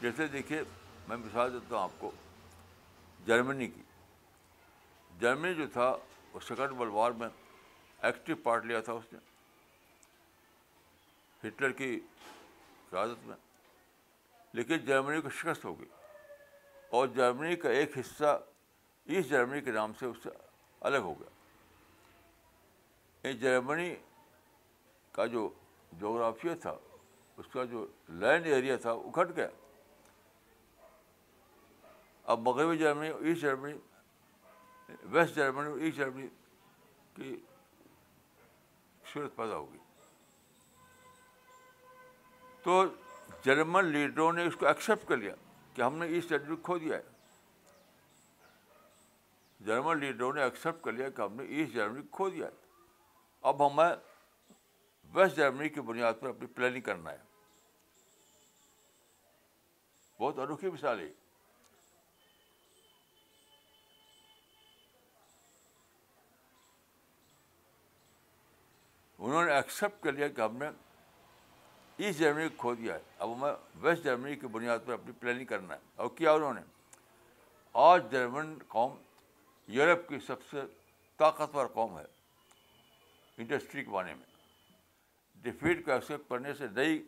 [0.00, 0.62] جیسے دیکھیے
[1.08, 2.10] میں مثال دیتا ہوں آپ کو
[3.26, 3.82] جرمنی کی
[5.20, 5.88] جرمنی جو تھا
[6.32, 7.28] وہ سیکنڈ ورلڈ وار میں
[8.08, 9.18] ایکٹیو پارٹ لیا تھا اس نے
[11.46, 11.98] ہٹلر کی
[12.90, 13.36] قیادت میں
[14.52, 15.88] لیکن جرمنی کو شکست ہو گئی
[16.98, 18.38] اور جرمنی کا ایک حصہ
[19.16, 20.28] ایسٹ جرمنی کے نام سے اس سے
[20.88, 23.90] الگ ہو گیا جرمنی
[25.12, 25.42] کا جو
[26.00, 26.74] جغرافیہ تھا
[27.38, 27.80] اس کا جو
[28.20, 29.46] لینڈ ایریا تھا وہ کھٹ گیا
[32.32, 33.76] اب مغربی Germany east Germany
[35.12, 36.28] west Germany اور ایسٹ جرمنی
[37.16, 37.30] کی
[39.12, 39.78] صورت پیدا ہوگی
[42.64, 42.72] تو
[43.44, 45.34] جرمن لیڈروں نے اس کو ایکسیپٹ کر لیا
[45.74, 47.18] کہ ہم نے ایسٹ جرمنی کھو دیا ہے
[49.66, 52.68] جرمن لیڈروں نے ایکسیپٹ کر لیا کہ ہم نے ایسٹ جرمنی کھو دیا ہے
[53.48, 53.92] اب ہمیں
[55.14, 57.28] ویسٹ جرمنی کی بنیاد پر اپنی پلاننگ کرنا ہے
[60.20, 61.08] بہت انوکھی مثال ہے
[69.18, 70.70] انہوں نے ایکسیپٹ کر لیا کہ ہم نے
[72.06, 73.52] ایسٹ جرمنی کھو دیا ہے اب ہمیں
[73.82, 76.60] ویسٹ جرمنی کی بنیاد پر اپنی پلاننگ کرنا ہے اور کیا انہوں نے
[77.88, 78.96] آج جرمن قوم
[79.72, 80.60] یورپ کی سب سے
[81.18, 82.04] طاقتور قوم ہے
[83.42, 87.02] انڈسٹری کے معنی میں ڈفیٹ کو ایکسیپٹ کرنے سے نئی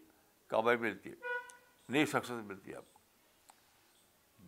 [0.49, 1.33] کامیابی ملتی ہے
[1.93, 3.01] نئی سکسیز ملتی ہے آپ کو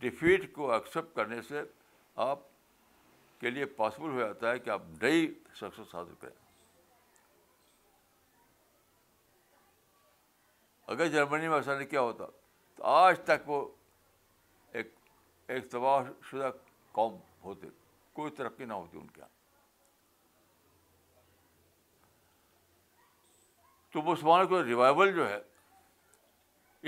[0.06, 1.62] ڈفیٹ کو ایکسیپٹ کرنے سے
[2.30, 2.42] آپ
[3.40, 5.26] کے لیے پاسبل ہو جاتا ہے کہ آپ نئی
[5.60, 6.42] سکسیز حاصل کریں
[10.94, 12.26] اگر جرمنی میں ایسا نہیں کیا ہوتا
[12.76, 13.64] تو آج تک وہ
[14.78, 16.50] ایک تباہ شدہ
[16.92, 17.18] قوم
[17.60, 17.68] تھے
[18.14, 19.42] کوئی ترقی نہ ہوتی ان کے یہاں
[23.92, 25.38] تو مسلمانوں کو ریوائول جو ہے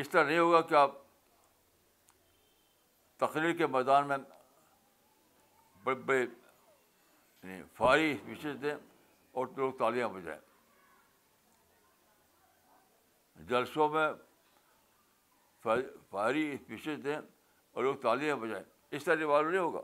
[0.01, 0.95] اس طرح نہیں ہوگا کہ آپ
[3.25, 4.17] تقریر کے میدان میں
[5.85, 8.75] بڑے بڑے یعنی فاری اسپیچز دیں
[9.39, 10.41] اور لوگ تالیاں بجائیں
[13.49, 14.09] جلسوں میں
[16.11, 18.65] فاری اسپیچز دیں اور لوگ تالیاں بجائیں
[18.97, 19.81] اس طرح ریوائول نہیں ہوگا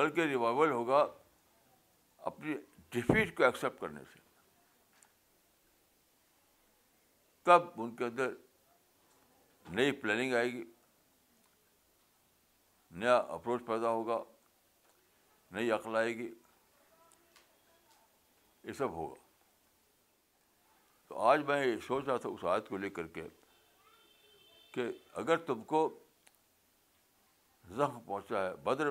[0.00, 1.04] بلکہ ریوائول ہوگا
[2.30, 2.54] اپنی
[2.92, 4.20] ڈیفیٹ کو ایکسیپٹ کرنے سے
[7.46, 8.30] تب ان کے اندر
[9.74, 10.62] نئی پلاننگ آئے گی
[13.02, 14.22] نیا اپروچ پیدا ہوگا
[15.54, 16.30] نئی عقل آئے گی
[18.64, 19.20] یہ سب ہوگا
[21.08, 23.22] تو آج میں یہ سوچ رہا تھا اس آیت کو لے کر کے
[24.74, 24.86] کہ
[25.22, 25.88] اگر تم کو
[27.70, 28.90] زخم پہنچا ہے بدر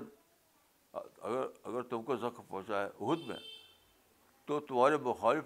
[0.94, 1.38] اگر
[1.70, 3.36] اگر تم کو زخم پہنچا ہے عہد میں
[4.48, 5.44] تو تمہارے مخالف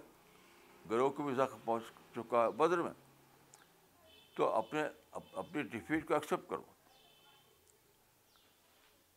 [0.91, 1.83] گروہ کو بھی زخم پہنچ
[2.15, 2.91] چکا ہے بدر میں
[4.35, 4.83] تو اپنے
[5.43, 6.63] اپنی ڈیفیٹ کو ایکسیپٹ کرو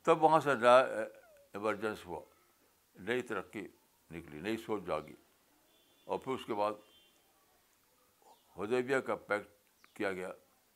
[0.04, 2.20] تب وہاں سے نیا ایمرجنس ہوا
[3.08, 3.66] نئی ترقی
[4.10, 5.14] نکلی نئی سوچ جاگی
[6.04, 6.72] اور پھر اس کے بعد
[8.58, 10.30] حدیبیہ کا پیکٹ کیا گیا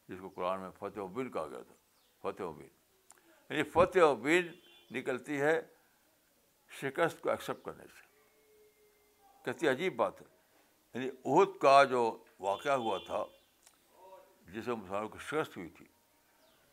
[0.09, 1.75] جس کو قرآن میں فتح و بین کہا گیا تھا
[2.23, 2.69] فتح و بین
[3.51, 4.51] یعنی فتح و بین
[4.97, 5.53] نکلتی ہے
[6.81, 8.11] شکست کو ایکسیپٹ کرنے سے
[9.51, 10.27] کتنی عجیب بات ہے
[10.95, 12.03] یعنی عہد کا جو
[12.47, 13.23] واقعہ ہوا تھا
[14.55, 15.87] جس میں مسلمانوں کی شکست ہوئی تھی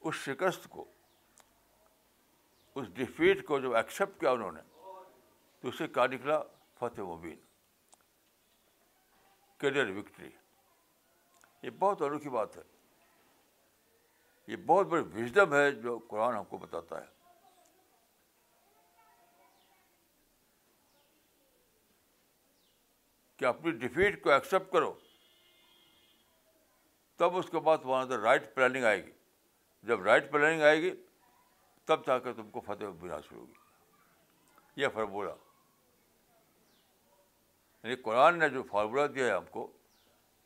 [0.08, 0.86] اس شکست کو
[2.80, 4.62] اس ڈیفیٹ کو جب ایکسیپٹ کیا انہوں نے
[5.62, 6.42] تو اسے کہا نکلا
[6.80, 7.40] فتح مبین
[9.60, 10.30] کیریئر وکٹری
[11.64, 12.62] یہ بہت انوکھی بات ہے
[14.52, 17.18] یہ بہت بڑی وژڈم ہے جو قرآن ہم کو بتاتا ہے
[23.40, 24.94] کہ اپنی ڈیفیٹ کو ایکسیپٹ کرو
[27.20, 29.12] تب اس کے بعد وہاں سے رائٹ پلاننگ آئے گی
[29.88, 30.92] جب رائٹ پلاننگ آئے گی
[31.92, 35.30] تب جا کے تم کو فتح حاصل ہوگی یہ فارمولہ
[37.84, 39.68] یعنی قرآن نے جو فارمولا دیا ہے ہم کو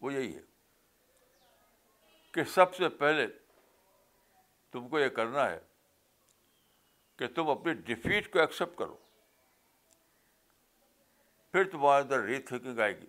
[0.02, 0.42] وہ یہی ہے
[2.34, 3.28] کہ سب سے پہلے
[4.72, 5.60] تم کو یہ کرنا ہے
[7.20, 8.98] کہ تم اپنی ڈیفیٹ کو ایکسیپٹ کرو
[11.54, 13.08] پھر تمہارے اندر ری تھنکنگ آئے گی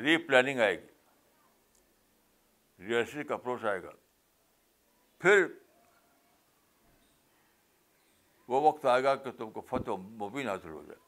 [0.00, 0.90] ری پلاننگ آئے گی
[2.88, 3.90] ریئلسٹک اپروچ آئے گا
[5.20, 5.36] پھر
[8.48, 9.90] وہ وقت آئے گا کہ تم کو فتح
[10.22, 11.00] مبین حاصل ہو جائے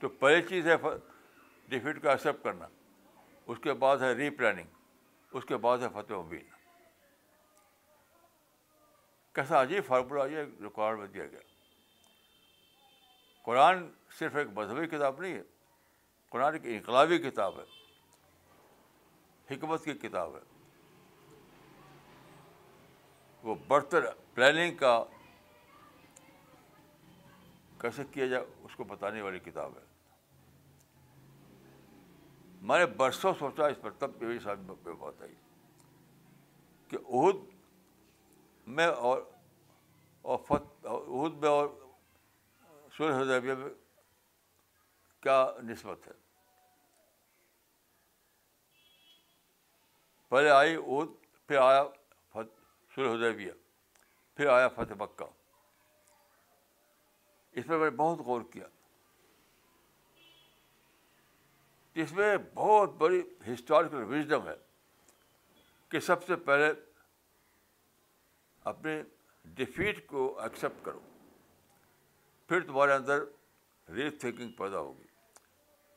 [0.00, 0.74] تو پہلی چیز ہے
[1.68, 2.66] ڈیفیٹ کو ایکسیپٹ کرنا
[3.52, 4.68] اس کے بعد ہے ری پلاننگ
[5.36, 6.44] اس کے بعد ہے فتح مبین
[9.36, 11.40] کیسا عجیب فارمولہ جو قرآن میں دیا گیا
[13.44, 13.80] قرآن
[14.18, 15.42] صرف ایک مذہبی کتاب نہیں ہے
[16.30, 17.64] قرآن ایک انقلابی کتاب ہے
[19.54, 20.40] حکمت کی کتاب ہے
[23.42, 24.92] وہ برتر پلاننگ کا
[27.80, 29.84] کیسے کیا جائے اس کو بتانے والی کتاب ہے
[32.68, 35.34] میں نے برسوں سوچا اس پر تب یہ سادہ بات آئی
[36.88, 37.44] کہ عہد
[38.74, 40.86] میں اور فت
[41.40, 41.68] میں اور
[42.96, 43.68] سر حدیبیہ میں
[45.22, 46.12] کیا نسبت ہے
[50.28, 51.10] پہلے آئی عہد
[51.48, 51.84] پھر آیا
[52.42, 53.52] سر حدیبیہ
[54.36, 55.24] پھر آیا فتح مکہ
[57.58, 58.64] اس میں میں نے بہت غور کیا
[62.02, 64.54] اس میں بہت بڑی ہسٹوریکل وزڈم ہے
[65.90, 66.72] کہ سب سے پہلے
[68.70, 69.02] اپنے
[69.58, 71.00] ڈیفیٹ کو ایکسیپٹ کرو
[72.48, 73.22] پھر تمہارے اندر
[73.96, 75.06] ری تھنکنگ پیدا ہوگی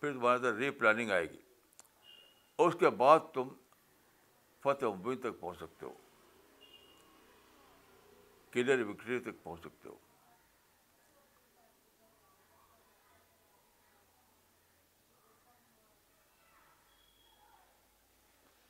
[0.02, 1.38] پھر تمہارے اندر ری پلاننگ آئے گی
[2.66, 3.48] اس کے بعد تم
[4.64, 5.94] فتح عبید تک پہنچ سکتے ہو
[8.54, 9.98] کلیئر وکٹری تک پہنچ سکتے ہو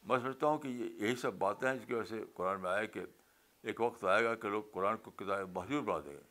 [0.10, 2.86] میں سمجھتا ہوں کہ یہی سب باتیں ہیں جس کی وجہ سے قرآن میں آئے
[2.94, 3.02] کہ
[3.68, 6.28] ایک وقت آئے گا کہ لوگ قرآن کو کتاب محدود بنا دیں گے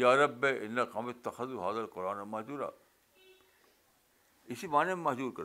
[0.00, 2.42] یا رب میں قام تخذ حاضر قرآن میں
[4.52, 5.44] اسی معنی میں محدود کر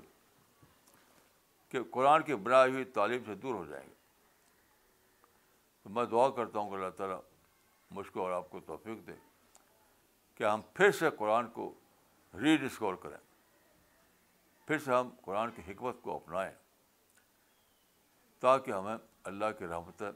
[1.69, 3.93] کہ قرآن کی بنائی ہوئی تعلیم سے دور ہو جائیں گے
[5.83, 7.19] تو میں دعا کرتا ہوں کہ اللہ تعالیٰ
[7.95, 9.13] مجھ کو اور آپ کو توفیق دے
[10.35, 11.71] کہ ہم پھر سے قرآن کو
[12.41, 13.17] ری ڈسکور کریں
[14.67, 16.51] پھر سے ہم قرآن کی حکمت کو اپنائیں
[18.45, 18.97] تاکہ ہمیں
[19.29, 20.09] اللہ کی رحمتیں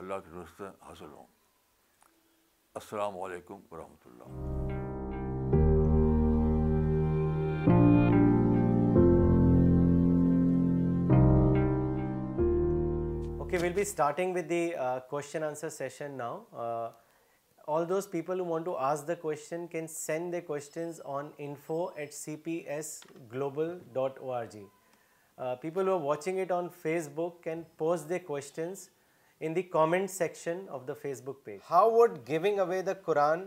[0.00, 1.26] اللہ کی رستیں حاصل ہوں
[2.80, 4.22] السلام علیکم all those Allah
[13.42, 14.70] okay will be starting with the
[19.76, 21.02] can send the questions
[23.94, 24.66] dot O R G
[25.38, 28.90] Uh, people who are watching it on Facebook can post their questions
[29.40, 31.60] in the comment section of the Facebook page.
[31.64, 33.46] How would giving away the Quran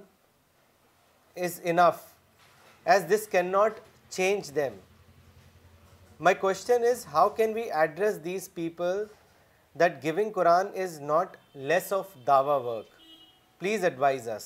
[1.35, 2.13] is enough,
[2.85, 4.73] as this cannot change them?
[6.17, 9.07] My question is, how can we address these people
[9.75, 12.85] that giving Quran is not less of dawah work?
[13.59, 14.45] Please advise us.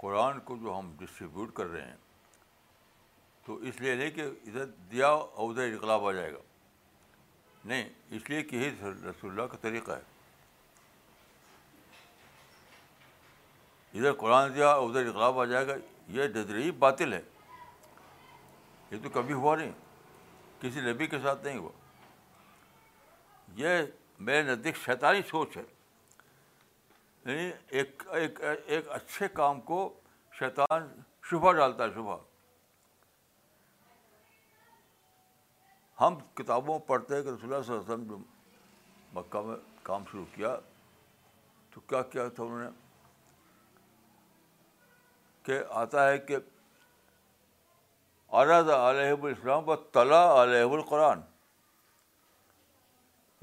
[0.00, 1.96] قرآن کو جو ہم distribute کر رہے ہیں
[3.46, 6.38] تو اس لیے نہیں کہ ادھر دیا ادھر انقلاب آ جائے گا
[7.64, 10.16] نہیں اس لیے کہ یہ رسول اللہ کا طریقہ ہے
[13.98, 15.74] ادھر قرآن دیا ادھر انقلاب آ جائے گا
[16.18, 17.20] یہ جدریب باطل ہے
[18.90, 19.72] یہ تو کبھی ہوا نہیں
[20.60, 21.70] کسی نبی کے ساتھ نہیں ہوا
[23.62, 23.80] یہ
[24.28, 25.62] میرے نزدیک شیطانی سوچ ہے
[27.28, 28.02] یعنی ایک
[28.42, 29.78] ایک اچھے کام کو
[30.38, 30.86] شیطان
[31.30, 32.16] شبہ ڈالتا ہے شبہ
[36.00, 38.18] ہم کتابوں پڑھتے ہیں کہ رسول اللہ صلی اللہ علیہ وسلم جو
[39.18, 40.54] مکہ میں کام شروع کیا
[41.74, 42.68] تو کیا کیا تھا انہوں نے
[45.46, 46.36] کہ آتا ہے کہ
[48.40, 51.20] علیہ السلام و طلا علیہ القرآن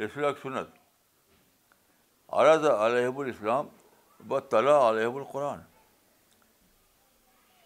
[0.01, 0.74] رسول سنت
[2.33, 3.67] عرض علیہب الاسلام
[4.27, 5.59] بطلا علیہ القرآن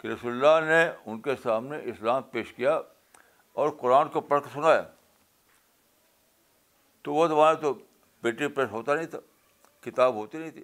[0.02, 2.74] کہ رسول اللہ نے ان کے سامنے اسلام پیش کیا
[3.62, 4.82] اور قرآن کو پڑھ کے سنایا
[7.04, 7.74] تو وہ زمانہ تو
[8.24, 9.20] بیٹری پریس ہوتا نہیں تھا
[9.90, 10.64] کتاب ہوتی نہیں تھی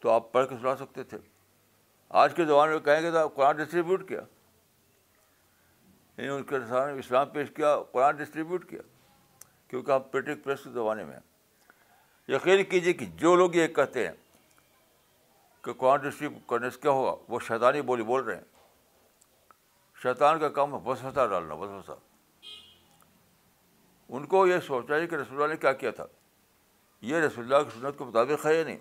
[0.00, 1.18] تو آپ پڑھ کے سنا سکتے تھے
[2.20, 4.20] آج کے زمانے میں کہیں گے تو قرآن ڈسٹریبیوٹ کیا
[6.16, 8.80] یعنی ان کے سامنے اسلام پیش کیا قرآن ڈسٹریبیوٹ کیا
[9.70, 11.16] کیونکہ ہم پریٹک پریس کے زمانے میں
[12.28, 14.14] یقین کیجیے کہ جو لوگ یہ کہتے ہیں
[15.64, 16.08] کہ قرآن
[16.48, 18.58] کرنے سے کیا ہوا وہ شیطانی بولی بول رہے ہیں
[20.02, 21.54] شیطان کا کام ہے وسفا ڈالنا
[24.18, 26.04] ان کو یہ سوچا ہے کہ رسول اللہ نے کیا کیا تھا
[27.10, 28.78] یہ رسول اللہ کی سنت کے مطابق ہے یا نہیں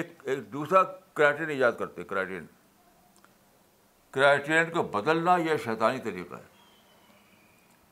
[0.00, 0.82] ایک ایک دوسرا
[1.14, 2.44] کرائٹیرین ایجاد کرتے کرائٹیرین
[4.16, 6.50] کرائٹیرین کو بدلنا یہ شیطانی طریقہ ہے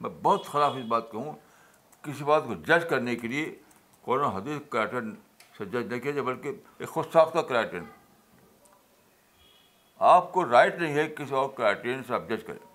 [0.00, 1.34] میں بہت خلاف اس بات کہوں ہوں
[2.02, 3.50] کسی بات کو جج کرنے کے لیے
[4.04, 5.14] قرآن حدیث کرائٹن
[5.56, 7.84] سے جج نہیں کیا جائے بلکہ ایک خود ساختہ کرائٹن
[10.14, 12.68] آپ کو رائٹ نہیں ہے کسی اور کرایٹرین سے آپ جج کریں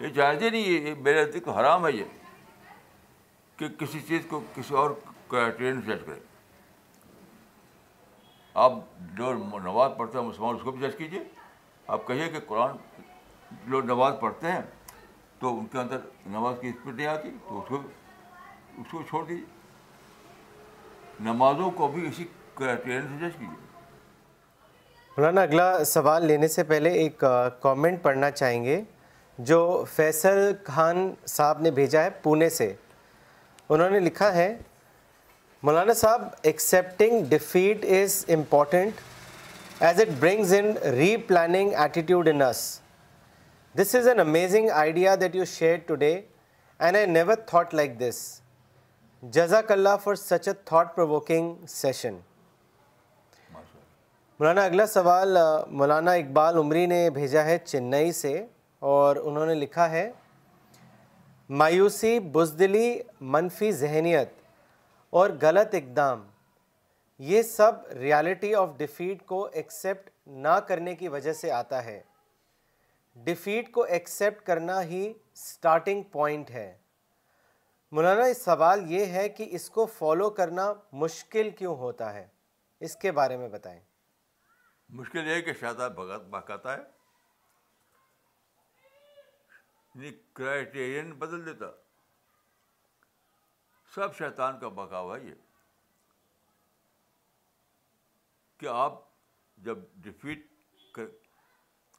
[0.00, 2.04] یہ ہی نہیں ہے یہ میرے حدیق کو حرام ہے یہ
[3.58, 4.90] کہ کسی چیز کو کسی اور
[5.28, 6.20] کراٹرین سے جج کریں
[8.66, 8.72] آپ
[9.16, 11.20] جو نماز پڑھتے ہیں مسلمان اس کو بھی جج کیجیے
[11.96, 12.76] آپ کہیے کہ قرآن
[13.70, 14.60] جو نماز پڑھتے ہیں
[15.40, 15.96] تو ان کے اندر
[16.34, 17.78] نماز کی نہیں آتی تو اس اس کو
[18.90, 19.44] کو کو چھوڑ دیجیے
[21.28, 22.24] نمازوں بھی اسی
[22.58, 23.66] کرائٹیرین سے جج کیجیے
[25.16, 27.24] مولانا اگلا سوال لینے سے پہلے ایک
[27.60, 28.80] کامنٹ پڑھنا چاہیں گے
[29.50, 29.58] جو
[29.94, 32.72] فیصل خان صاحب نے بھیجا ہے پونے سے
[33.68, 34.48] انہوں نے لکھا ہے
[35.68, 39.00] مولانا صاحب accepting defeat is important
[39.88, 40.72] as it brings in
[41.28, 42.42] replanning attitude in
[43.76, 46.10] this is an amazing idea that you share today
[46.78, 48.20] and I never thought like this
[49.36, 52.16] جزاک اللہ for such a thought provoking session
[54.38, 55.36] مولانا اگلا سوال
[55.80, 58.34] مولانا اقبال عمری نے بھیجا ہے چنئی سے
[58.94, 60.10] اور انہوں نے لکھا ہے
[61.60, 62.98] مایوسی بزدلی
[63.36, 64.32] منفی ذہنیت
[65.18, 66.26] اور غلط اقدام
[67.34, 70.10] یہ سب ریالٹی آف ڈیفیٹ کو ایکسیپٹ
[70.46, 72.00] نہ کرنے کی وجہ سے آتا ہے
[73.24, 75.02] ڈیفیٹ کو ایکسیپٹ کرنا ہی
[75.44, 76.70] سٹارٹنگ پوائنٹ ہے
[77.96, 82.26] مولانا اس سوال یہ ہے کہ اس کو فالو کرنا مشکل کیوں ہوتا ہے
[82.88, 83.80] اس کے بارے میں بتائیں
[84.98, 85.52] مشکل یہ ہے کہ
[85.96, 86.82] بھگت بہکاتا ہے
[90.36, 91.70] کرائٹیرین یعنی بدل دیتا
[93.94, 95.34] سب شیطان کا بکاوا یہ
[98.58, 99.00] کہ آپ
[99.68, 100.46] جب ڈیفیٹ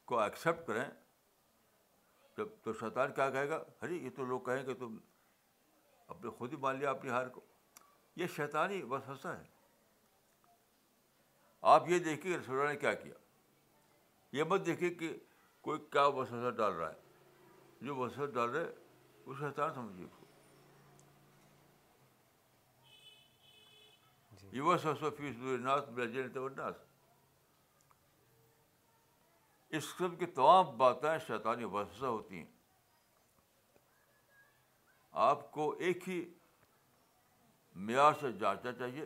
[0.08, 0.84] کو ایکسیپٹ کریں
[2.44, 4.96] تو تو شیطان کیا کہے گا ارے یہ تو لوگ کہیں کہ تم
[6.08, 7.40] اپنے خود ہی مان لیا اپنی ہار کو
[8.16, 9.42] یہ شیطانی بس ہنسا ہے
[11.74, 13.14] آپ یہ دیکھیے رسول اللہ نے کیا کیا
[14.36, 15.12] یہ مت دیکھیے کہ
[15.68, 18.70] کوئی کیا وسوسہ ڈال رہا ہے جو وسوسہ ڈال رہے
[19.26, 20.12] وہ شیطان سمجھیے اس
[24.40, 26.88] جی۔ کو یہ وسوسہ فیس الناس بلا جنت والناس
[29.76, 32.44] اس قسم کی تمام باتیں شیطانی وسوسہ ہوتی ہیں
[35.28, 36.20] آپ کو ایک ہی
[37.86, 39.04] معیار سے جانچنا چاہیے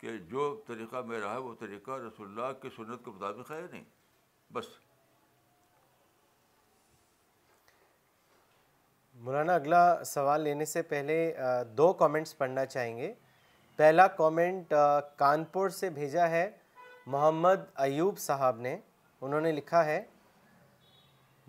[0.00, 3.84] کہ جو طریقہ میرا ہے وہ طریقہ رسول اللہ کی سنت کے مطابق ہے نہیں
[4.52, 4.66] بس
[9.26, 11.18] مولانا اگلا سوال لینے سے پہلے
[11.76, 13.12] دو کامنٹس پڑھنا چاہیں گے
[13.76, 14.72] پہلا کامنٹ
[15.18, 16.50] کانپور سے بھیجا ہے
[17.06, 17.58] محمد
[17.88, 18.78] ایوب صاحب نے
[19.26, 20.00] انہوں نے لکھا ہے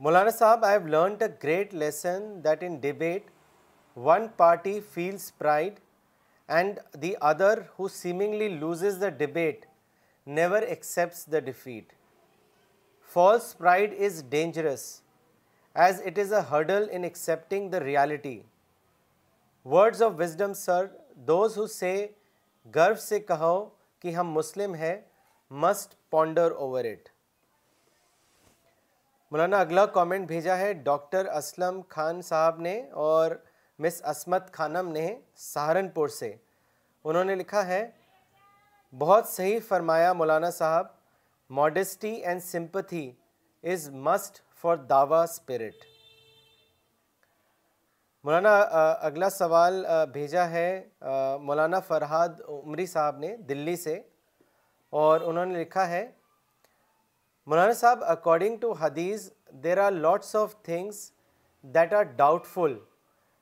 [0.05, 3.29] مولانا صاحب I have learned a great lesson that in debate
[4.05, 5.79] one party feels pride
[6.57, 9.65] and the other who seemingly loses the debate
[10.37, 11.93] never accepts the defeat
[13.13, 14.85] false pride is dangerous
[15.85, 18.39] as it is a hurdle in accepting the reality
[19.73, 20.85] words of wisdom sir
[21.27, 21.95] those who سے
[22.75, 23.53] گرو سے کہو
[24.01, 24.97] کہ ہم مسلم ہیں
[25.63, 27.07] must ponder over it
[29.31, 33.31] مولانا اگلا comment بھیجا ہے doctor Aslam Khan صاحب نے اور
[33.83, 35.03] مس اسمت خانم نے
[35.37, 36.31] سہارنپور سے
[37.09, 37.85] انہوں نے لکھا ہے
[38.99, 40.85] بہت صحیح فرمایا مولانا صاحب
[41.59, 43.05] modesty and sympathy
[43.71, 45.85] is must for Dawa spirit
[48.23, 50.69] مولانا اگلا سوال بھیجا ہے
[51.41, 54.01] مولانا فرحاد عمری صاحب نے دلی سے
[55.03, 56.05] اور انہوں نے لکھا ہے
[57.49, 59.27] مولانا صاحب اکارڈنگ ٹو حدیث
[59.63, 60.97] there are are lots of things
[61.75, 61.93] that
[62.47, 62.73] doubtful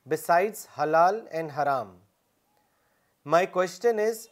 [0.10, 1.90] besides حلال اینڈ حرام
[3.36, 4.28] my question is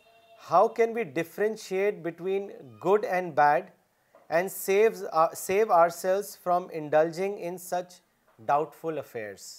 [0.52, 2.48] how can be differentiate between
[2.86, 3.66] good and bad
[4.30, 5.04] and saves
[5.38, 8.00] save ourselves from indulging in such
[8.82, 9.50] doubtful affairs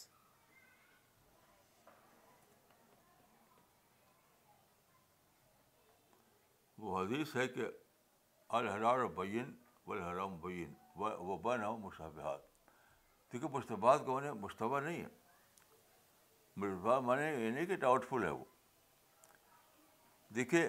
[6.86, 7.66] وہ حدیث ہے کہ
[8.58, 9.52] الحرار بین
[9.87, 12.41] والحرام بین و بین ہو مصحفات
[13.30, 15.09] کیونکہ مشتبہات کا مشتبہ نہیں ہے
[16.57, 18.45] مشتبہ معنی یہ نہیں کہ ڈاؤٹ فل ہے وہ
[20.34, 20.66] دیکھیے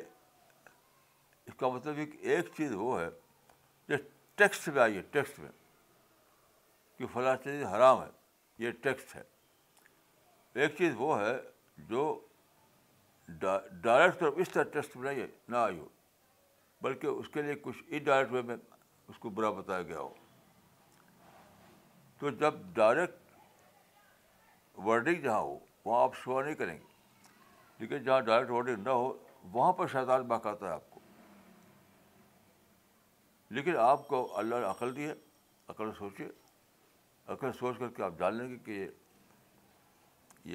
[1.46, 3.08] اس کا مطلب ایک چیز وہ ہے
[3.90, 3.96] جو
[4.38, 5.50] ٹیکسٹ میں آئی ہے ٹیکسٹ میں
[6.98, 8.10] کہ فلاں چیز حرام ہے
[8.66, 9.24] یہ ٹیکسٹ ہے
[10.62, 11.34] ایک چیز وہ ہے
[11.90, 12.04] جو
[13.40, 15.88] ڈائریکٹ طور اس طرح ٹیکسٹ میں ہے نہ آئی ہو
[16.82, 18.56] بلکہ اس کے لیے کچھ ان ڈائریکٹ وے میں
[19.10, 20.14] اس کو برا بتایا گیا ہو
[22.20, 23.36] تو جب ڈائریکٹ
[24.86, 27.24] ورڈنگ جہاں ہو وہاں آپ شعر نہیں کریں گے
[27.80, 29.12] لیکن جہاں ڈائریکٹ ورڈنگ نہ ہو
[29.54, 31.00] وہاں پر شیطان بہکاتا ہے آپ کو
[33.58, 35.14] لیکن آپ کو اللہ نے عقل دی ہے
[35.70, 36.28] عقل سوچے
[37.34, 38.88] عقل سوچ کر کے آپ جان لیں گے کہ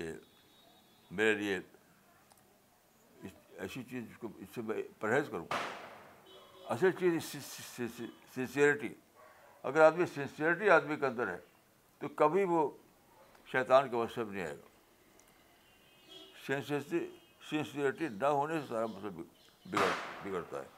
[0.00, 0.12] یہ
[1.10, 1.58] میرے لیے
[3.58, 5.58] ایسی چیز جس کو اس سے میں پرہیز کروں گا
[6.70, 7.36] اصل چیز
[8.34, 8.88] سنسیئرٹی
[9.68, 11.36] اگر آدمی سنسیئرٹی آدمی کے اندر ہے
[12.00, 12.60] تو کبھی وہ
[13.52, 14.66] شیطان کے وصف نہیں آئے گا
[17.50, 19.14] سنسیئرٹی نہ ہونے سے سارا مطلب
[19.72, 19.86] بگڑ
[20.24, 20.68] بگڑتا ہے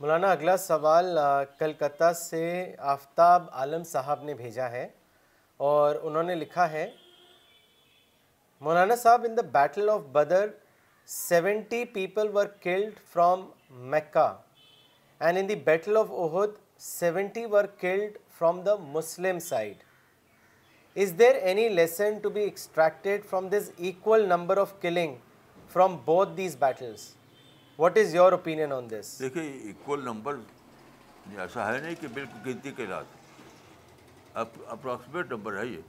[0.00, 1.18] مولانا اگلا سوال
[1.58, 2.42] کلکتہ سے
[2.96, 4.88] آفتاب عالم صاحب نے بھیجا ہے
[5.70, 6.90] اور انہوں نے لکھا ہے
[8.66, 10.48] مولانا صاحب in the battle of Badr
[11.10, 13.42] seventy people were killed from
[13.90, 14.26] Mecca
[15.18, 16.50] and in the battle of Uhud
[16.86, 19.82] seventy were killed from the Muslim side
[21.02, 25.14] is there any lesson to be extracted from this equal number of killing
[25.72, 27.08] from both these battles
[27.78, 30.36] what is your opinion on this دیکھیے equal number
[31.38, 34.36] ایسا ہے نہیں کہ بالکل گنتی کے ساتھ
[34.68, 35.80] approximate number ہے یہ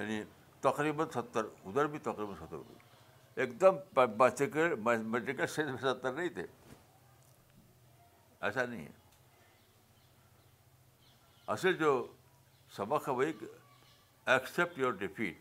[0.00, 0.22] یعنی
[0.60, 2.78] تقریباً ستر ادھر بھی تقریباً ستر ہوئی
[3.36, 6.46] ایک دم میتھمیٹیکل سینس میں ستر نہیں تھے
[8.48, 8.98] ایسا نہیں ہے
[11.54, 11.92] اصل جو
[12.76, 13.32] سبق ہے وہی
[14.34, 15.38] accept your defeat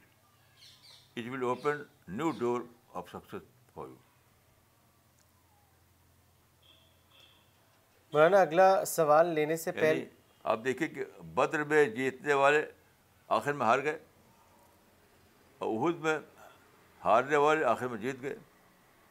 [1.17, 1.81] it will open
[2.17, 2.61] new door
[2.99, 3.41] of success
[3.73, 3.95] for you
[8.13, 10.05] مولانا اگلا سوال لینے سے یعنی پہلے
[10.51, 11.03] آپ دیکھیں کہ
[11.35, 12.61] بدر میں جیتنے والے
[13.37, 13.97] آخر میں ہار گئے
[15.59, 16.17] اور عہد میں
[17.03, 18.35] ہارنے والے آخر میں جیت گئے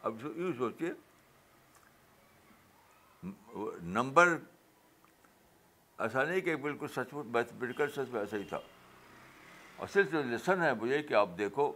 [0.09, 0.91] اب یوں سوچیے
[3.97, 4.29] نمبر
[6.07, 8.59] ایسا نہیں کہ بالکل سچ مچ میتھمیٹیکل سچ میں ایسا ہی تھا
[9.77, 11.71] اور صرف جو لیسن ہے مجھے کہ آپ دیکھو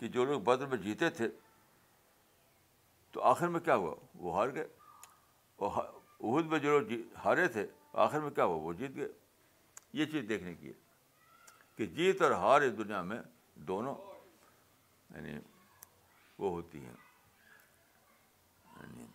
[0.00, 1.28] کہ جو لوگ بدر میں جیتے تھے
[3.12, 4.66] تو آخر میں کیا ہوا وہ ہار گئے
[5.66, 7.66] اور عہد میں جو لوگ جی، ہارے تھے
[8.06, 9.08] آخر میں کیا ہوا وہ جیت گئے
[9.98, 10.72] یہ چیز دیکھنے کی ہے
[11.76, 13.20] کہ جیت اور ہار اس دنیا میں
[13.68, 13.94] دونوں
[15.14, 15.38] یعنی
[16.38, 16.94] وہ ہوتی ہیں
[18.80, 19.06] یعنی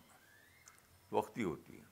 [1.12, 1.88] وقتی ہوتی ہیں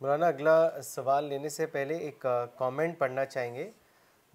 [0.00, 2.24] مولانا اگلا سوال لینے سے پہلے ایک
[2.58, 3.70] کامنٹ پڑھنا چاہیں گے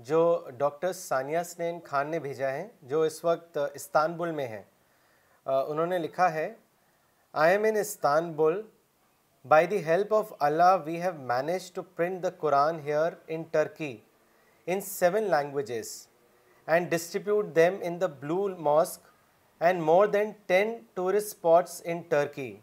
[0.07, 0.19] جو
[0.57, 4.61] ڈاکٹر سانیہ سنین خان نے بھیجا ہے جو اس وقت استانبول میں ہیں
[5.45, 6.47] انہوں نے لکھا ہے
[7.43, 8.61] I am in Istanbul
[9.53, 13.95] by the help of Allah we have manage to print the Quran here in Turkey
[14.73, 15.87] in seven languages
[16.75, 19.01] and distribute them in the Blue Mosque
[19.63, 21.45] and more than ten tourist
[21.83, 22.55] in Turkey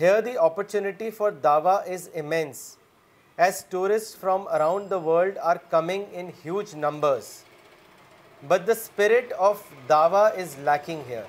[0.00, 2.60] here the opportunity for Dawa is immense
[3.44, 7.32] as tourist from around the world are coming in huge numbers
[8.48, 10.38] but the spirit of دعواگ
[10.88, 11.22] here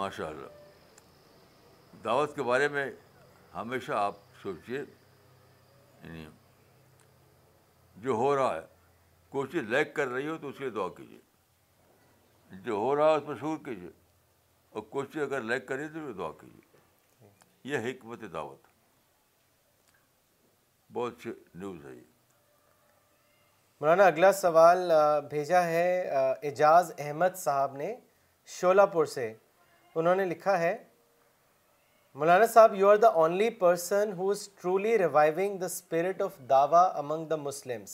[0.00, 2.90] ماشاء اللہ دعوت کے بارے میں
[3.54, 4.78] ہمیشہ آپ سوچیے
[6.04, 6.24] یعنی
[8.02, 8.60] جو ہو رہا ہے
[9.30, 11.18] کوئی چیز لائک کر رہی ہو تو اس لیے دعا کیجیے
[12.64, 13.90] جو ہو رہا ہے اس پر شور کیجیے
[14.72, 16.60] اور کوئی چیز اگر لائک کر رہی تو دعا کیجیے
[17.72, 18.66] یہ حکمت دعوت
[20.92, 22.10] بہت اچھی نیوز ہے یہ
[23.80, 24.90] مولانا اگلا سوال
[25.30, 25.86] بھیجا ہے
[26.18, 27.94] اعجاز احمد صاحب نے
[28.60, 29.32] شولا پور سے
[29.94, 30.76] انہوں نے لکھا ہے
[32.20, 35.66] مولانا صاحب you are the only person who is is truly reviving the the the
[35.66, 37.92] spirit of Dawa among Muslims Muslims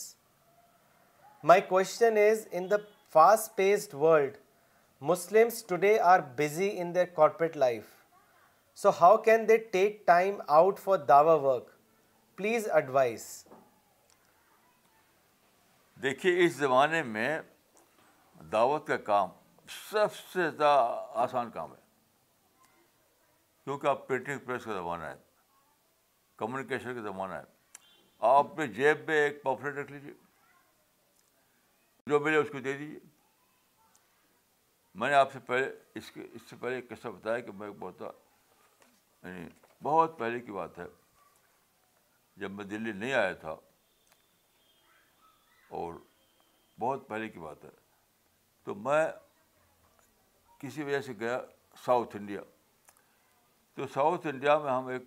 [1.51, 2.17] my question
[2.51, 2.67] in
[3.13, 4.37] fast paced world
[5.69, 7.85] today are busy in their corporate life
[8.83, 11.71] so how can they take time out for Dawa work
[12.39, 13.27] please advise
[16.03, 17.39] دیکھیے اس زمانے میں
[18.53, 19.29] دعوت کا کام
[19.91, 20.79] سب سے زیادہ
[21.27, 21.87] آسان کام ہے
[23.69, 25.15] کیونکہ آپ پرنٹنگ پریس کا زمانہ ہے
[26.39, 27.43] کمیونیکیشن کا زمانہ ہے
[28.29, 30.13] آپ جیب میں ایک پاپلیٹ رکھ لیجیے
[32.07, 32.99] جو ملے اس کو دے دیجیے
[35.01, 38.03] میں نے آپ سے پہلے اس کے اس سے پہلے قصہ بتایا کہ میں بہت
[39.23, 39.47] یعنی
[39.83, 40.87] بہت پہلے کی بات ہے
[42.41, 43.57] جب میں دلی نہیں آیا تھا
[45.83, 46.01] اور
[46.81, 47.71] بہت پہلے کی بات ہے
[48.65, 49.07] تو میں
[50.61, 51.41] کسی وجہ سے گیا
[51.87, 52.41] ساؤتھ انڈیا
[53.79, 55.03] تو ساؤتھ انڈیا میں ہم ایک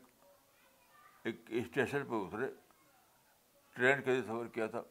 [1.28, 2.48] ایک اسٹیشن پہ اترے
[3.76, 4.82] ٹرین کے لیے سفر کیا تھا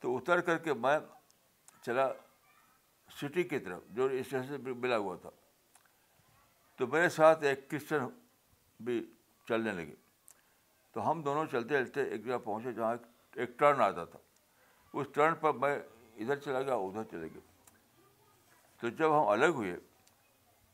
[0.00, 0.96] تو اتر کر کے میں
[1.84, 2.08] چلا
[3.20, 5.30] سٹی کی طرف جو اسٹیشن سے ملا ہوا تھا
[6.76, 8.08] تو میرے ساتھ ایک کرسچن
[8.84, 9.00] بھی
[9.48, 9.94] چلنے لگے
[10.92, 12.94] تو ہم دونوں چلتے چلتے ایک جگہ پہنچے جہاں
[13.34, 14.18] ایک ٹرن آتا تھا
[14.98, 17.74] اس ٹرن پر میں ادھر چلا گیا ادھر چلے گیا
[18.80, 19.76] تو جب ہم الگ ہوئے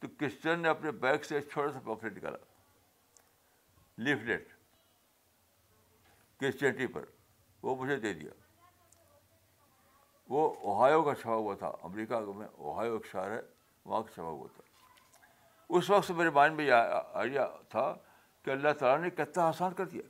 [0.07, 2.37] تو کرسچن نے اپنے بیگ سے ایک چھوٹا سا پاکٹ نکالا
[4.07, 4.49] لیفلیٹ
[6.41, 7.05] کرسچینٹی پر
[7.63, 8.31] وہ مجھے دے دیا
[10.35, 13.41] وہ اوہایو کا چھوا ہوا تھا امریکہ میں اوہایو ایک شہر ہے
[13.85, 14.63] وہاں کا چھوا ہوا تھا
[15.77, 16.73] اس وقت میرے مائنڈ میں یہ
[17.23, 17.93] آئیڈیا تھا
[18.45, 20.03] کہ اللہ تعالیٰ نے کتنا آسان کر دیا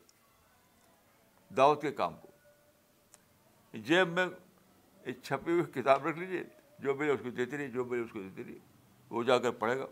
[1.57, 4.27] دعوت کے کام کو جیب میں
[5.23, 6.43] چھپی ہوئی کتاب رکھ لیجیے
[6.83, 8.59] جو بھائی اس کو دیتی رہی جو بھائی اس کو دیتی رہی
[9.11, 9.87] وہ جا کر پڑھے گا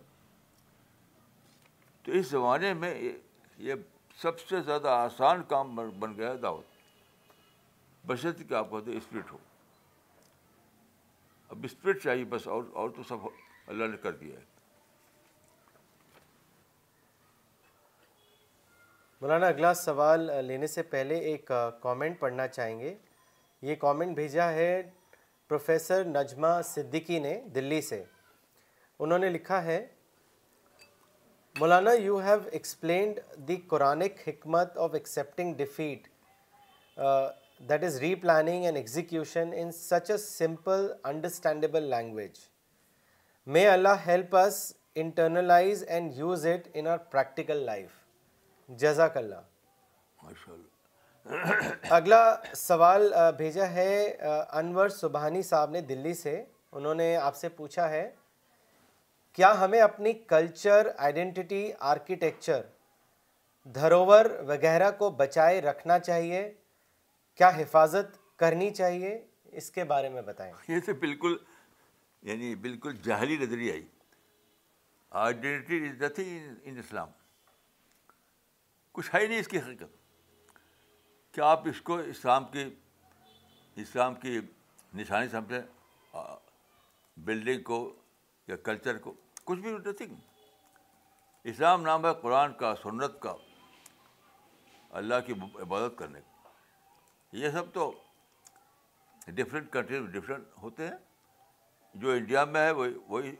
[2.04, 2.94] تو اس زمانے میں
[3.66, 3.74] یہ
[4.22, 6.72] سب سے زیادہ آسان کام بن گیا دعوت
[8.06, 9.36] بشرط کہ آپ کہتے اسپرٹ ہو
[11.50, 13.26] اب اسپرٹ چاہیے بس اور اور تو سب
[13.66, 14.52] اللہ نے کر دیا ہے
[19.20, 21.50] مولانا اگلا سوال لینے سے پہلے ایک
[21.82, 22.94] کامنٹ پڑھنا چاہیں گے
[23.68, 24.70] یہ کامنٹ بھیجا ہے
[25.48, 28.02] پروفیسر نجمہ صدیقی نے دلی سے
[29.02, 29.84] انہوں نے لکھا ہے
[31.58, 33.18] Maulana you have explained
[33.48, 36.06] the Quranic حکمت of accepting defeat
[37.68, 42.38] that is replanning and execution in such a simple understandable language
[43.56, 44.62] may Allah help us
[45.04, 47.90] internalize and use it in our practical life
[48.78, 50.30] جزاک اللہ
[51.96, 52.24] اگلا
[52.56, 56.42] سوال بھیجا ہے انور سبحانی صاحب نے دلی سے
[56.72, 58.08] انہوں نے آپ سے پوچھا ہے
[59.36, 62.60] کیا ہمیں اپنی کلچر آئیڈینٹی آرکیٹیکچر
[63.74, 66.42] دھروور وغیرہ کو بچائے رکھنا چاہیے
[67.38, 69.10] کیا حفاظت کرنی چاہیے
[69.60, 71.36] اس کے بارے میں بتائیں یہ تو بالکل
[72.28, 73.82] یعنی بالکل جہلی نظری آئی
[75.24, 77.08] آئیڈینٹی نتھنگ ان اسلام
[78.92, 80.52] کچھ ہی نہیں اس کی حقیقت
[81.34, 82.64] کیا آپ اس کو اسلام کی
[83.86, 84.38] اسلام کی
[85.02, 85.60] نشانی سمجھیں
[87.26, 87.82] بلڈنگ کو
[88.48, 89.14] یا کلچر کو
[89.46, 90.14] کچھ بھی نتھنگ
[91.52, 93.34] اسلام نام ہے قرآن کا سنت کا
[94.98, 95.32] اللہ کی
[95.62, 96.52] عبادت کرنے کا
[97.36, 97.90] یہ سب تو
[99.34, 100.96] ڈفرینٹ کنٹریز میں ڈفرینٹ ہوتے ہیں
[102.04, 103.34] جو انڈیا میں ہے وہی وہی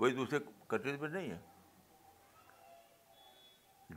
[0.00, 0.38] وہی دوسرے
[0.68, 1.38] کنٹریز میں نہیں ہے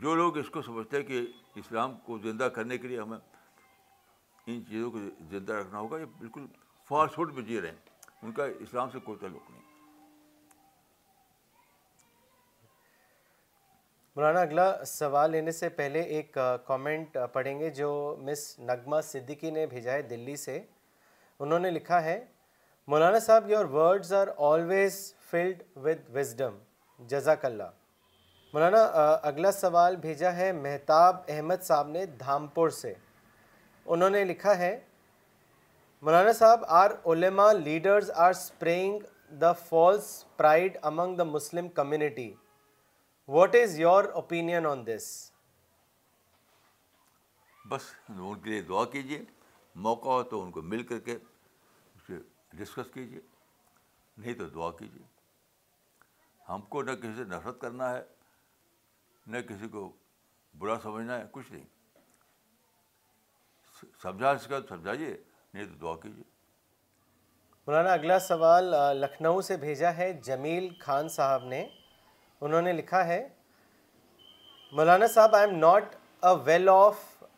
[0.02, 1.26] جو لوگ اس کو سمجھتے ہیں کہ
[1.62, 4.98] اسلام کو زندہ کرنے کے لیے ہمیں ان چیزوں کو
[5.30, 6.46] زندہ رکھنا ہوگا یہ بالکل
[6.90, 9.75] فاسٹ فوڈ میں جی رہے ہیں ان کا اسلام سے کوئی تعلق نہیں
[14.18, 16.38] مولانا اگلا سوال لینے سے پہلے ایک
[16.68, 17.88] کامنٹ پڑھیں گے جو
[18.26, 20.60] مس نغمہ صدیقی نے بھیجا ہے دلی سے
[21.40, 22.18] انہوں نے لکھا ہے
[22.94, 25.00] مولانا صاحب your words are always
[25.32, 26.56] filled with wisdom
[27.10, 27.72] جزاک اللہ
[28.54, 28.84] مولانا
[29.32, 32.94] اگلا سوال بھیجا ہے مہتاب احمد صاحب نے دھامپور سے
[33.96, 34.78] انہوں نے لکھا ہے
[36.06, 39.00] مولانا صاحب آر علماء leaders are spreading
[39.42, 42.34] the false pride among the Muslim community
[43.34, 45.06] what is your opinion on this
[47.70, 49.22] بس ان کے لیے دعا کیجیے
[49.86, 51.18] موقع ہو تو ان کو مل کر کے
[52.58, 53.20] ڈسکس کیجیے
[54.18, 55.04] نہیں تو دعا کیجیے
[56.50, 58.04] ہم کو نہ کسی سے نفرت کرنا ہے
[59.32, 59.90] نہ کسی کو
[60.58, 61.64] برا سمجھنا ہے کچھ نہیں
[64.02, 65.16] سمجھا سکا تو سمجھائیے
[65.54, 66.24] نہیں تو دعا کیجیے
[67.68, 71.66] مولانا اگلا سوال لکھنؤ سے بھیجا ہے جمیل خان صاحب نے
[72.42, 73.24] انہوں نے لکھا ہے
[74.78, 76.98] مولانا صاحب I am not a well off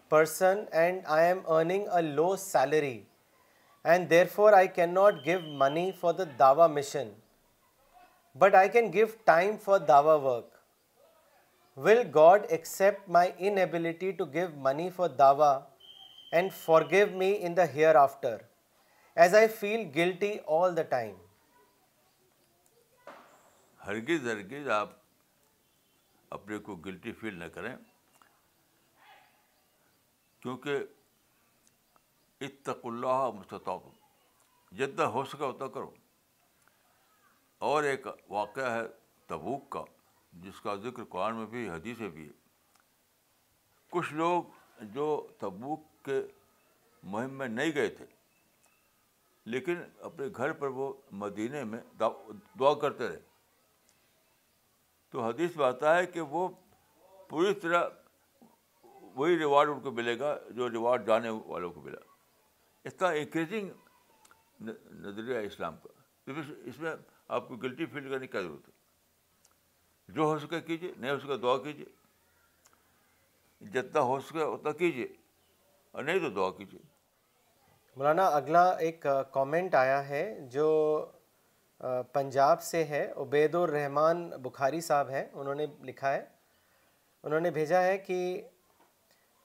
[0.10, 3.00] person and I am earning a low salary
[3.92, 7.10] and therefore I can not give money for the Dawa mission
[8.40, 10.56] but I can give time for Dawa work
[11.86, 15.58] will God accept my inability to give money for Dawa
[16.32, 16.54] and
[16.92, 17.64] forgive me in the
[17.96, 18.38] hereafter
[19.22, 21.16] as I feel guilty all the time
[23.88, 24.90] ہرگز ہرگز آپ
[26.36, 27.76] اپنے کو گلٹی فیل نہ کریں
[30.40, 30.80] کیونکہ
[32.48, 33.84] اتق اللہ مستطاب
[34.78, 35.90] جتنا ہو سکا اتنا کرو
[37.70, 38.82] اور ایک واقعہ ہے
[39.28, 39.84] تبوک کا
[40.44, 42.34] جس کا ذکر قرآن میں بھی حدیث بھی ہے
[43.92, 44.52] کچھ لوگ
[44.94, 45.06] جو
[45.40, 46.22] تبوک کے
[47.16, 48.06] مہم میں نہیں گئے تھے
[49.56, 50.92] لیکن اپنے گھر پر وہ
[51.24, 53.26] مدینے میں دعا کرتے رہے
[55.12, 56.48] تو حدیث میں آتا ہے کہ وہ
[57.30, 57.84] پوری طرح
[59.16, 62.00] وہی ریوارڈ ان کو ملے گا جو ریوارڈ جانے والوں کو ملا
[62.90, 63.70] اتنا انکریزنگ
[65.06, 66.34] نظریہ اسلام کا
[66.70, 66.94] اس میں
[67.38, 68.76] آپ کو گلٹی فیل کرنے کی ضرورت ہے
[70.16, 71.86] جو ہو سکے کیجیے نہیں ہو سکے دعا کیجیے
[73.74, 75.08] جتنا ہو سکے اتنا کیجیے
[75.92, 76.80] اور نہیں تو دعا کیجیے
[77.98, 80.68] مولانا اگلا ایک کامنٹ آیا ہے جو
[82.14, 86.24] پنجاب سے ہے عبید الرحمان بخاری صاحب ہیں انہوں نے لکھا ہے
[87.24, 88.18] انہوں نے بھیجا ہے کہ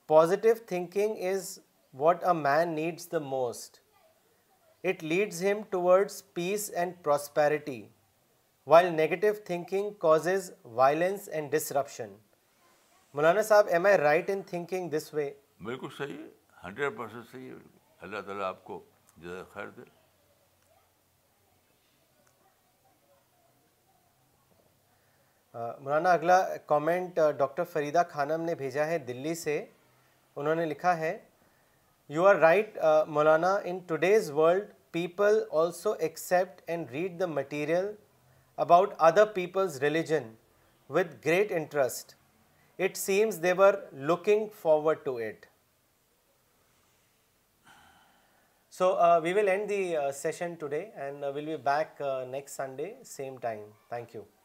[0.08, 1.58] positive thinking is
[2.02, 3.76] what a man needs the most
[4.88, 7.82] it leads him towards peace and prosperity
[8.70, 12.12] while negative thinking causes violence and disruption
[13.14, 15.30] مولانا صاحب am I right in thinking this way
[15.64, 17.58] بالکل صحیح ہے
[18.06, 18.84] اللہ تعالیٰ آپ کو
[19.52, 19.82] خیر دے
[25.54, 29.60] مولانا اگلا کامنٹ ڈاکٹر فریدہ خانم نے بھیجا ہے دلی سے
[30.36, 31.16] انہوں نے لکھا ہے
[32.14, 37.92] you are right Maulana in today's world people also accept and read the material
[38.64, 40.32] about other people's religion
[40.96, 42.14] with great interest
[42.84, 43.74] it seems they were
[44.12, 45.46] looking forward to it
[48.78, 53.70] so we will end the session today and will be back next Sunday same time
[53.88, 54.41] thank you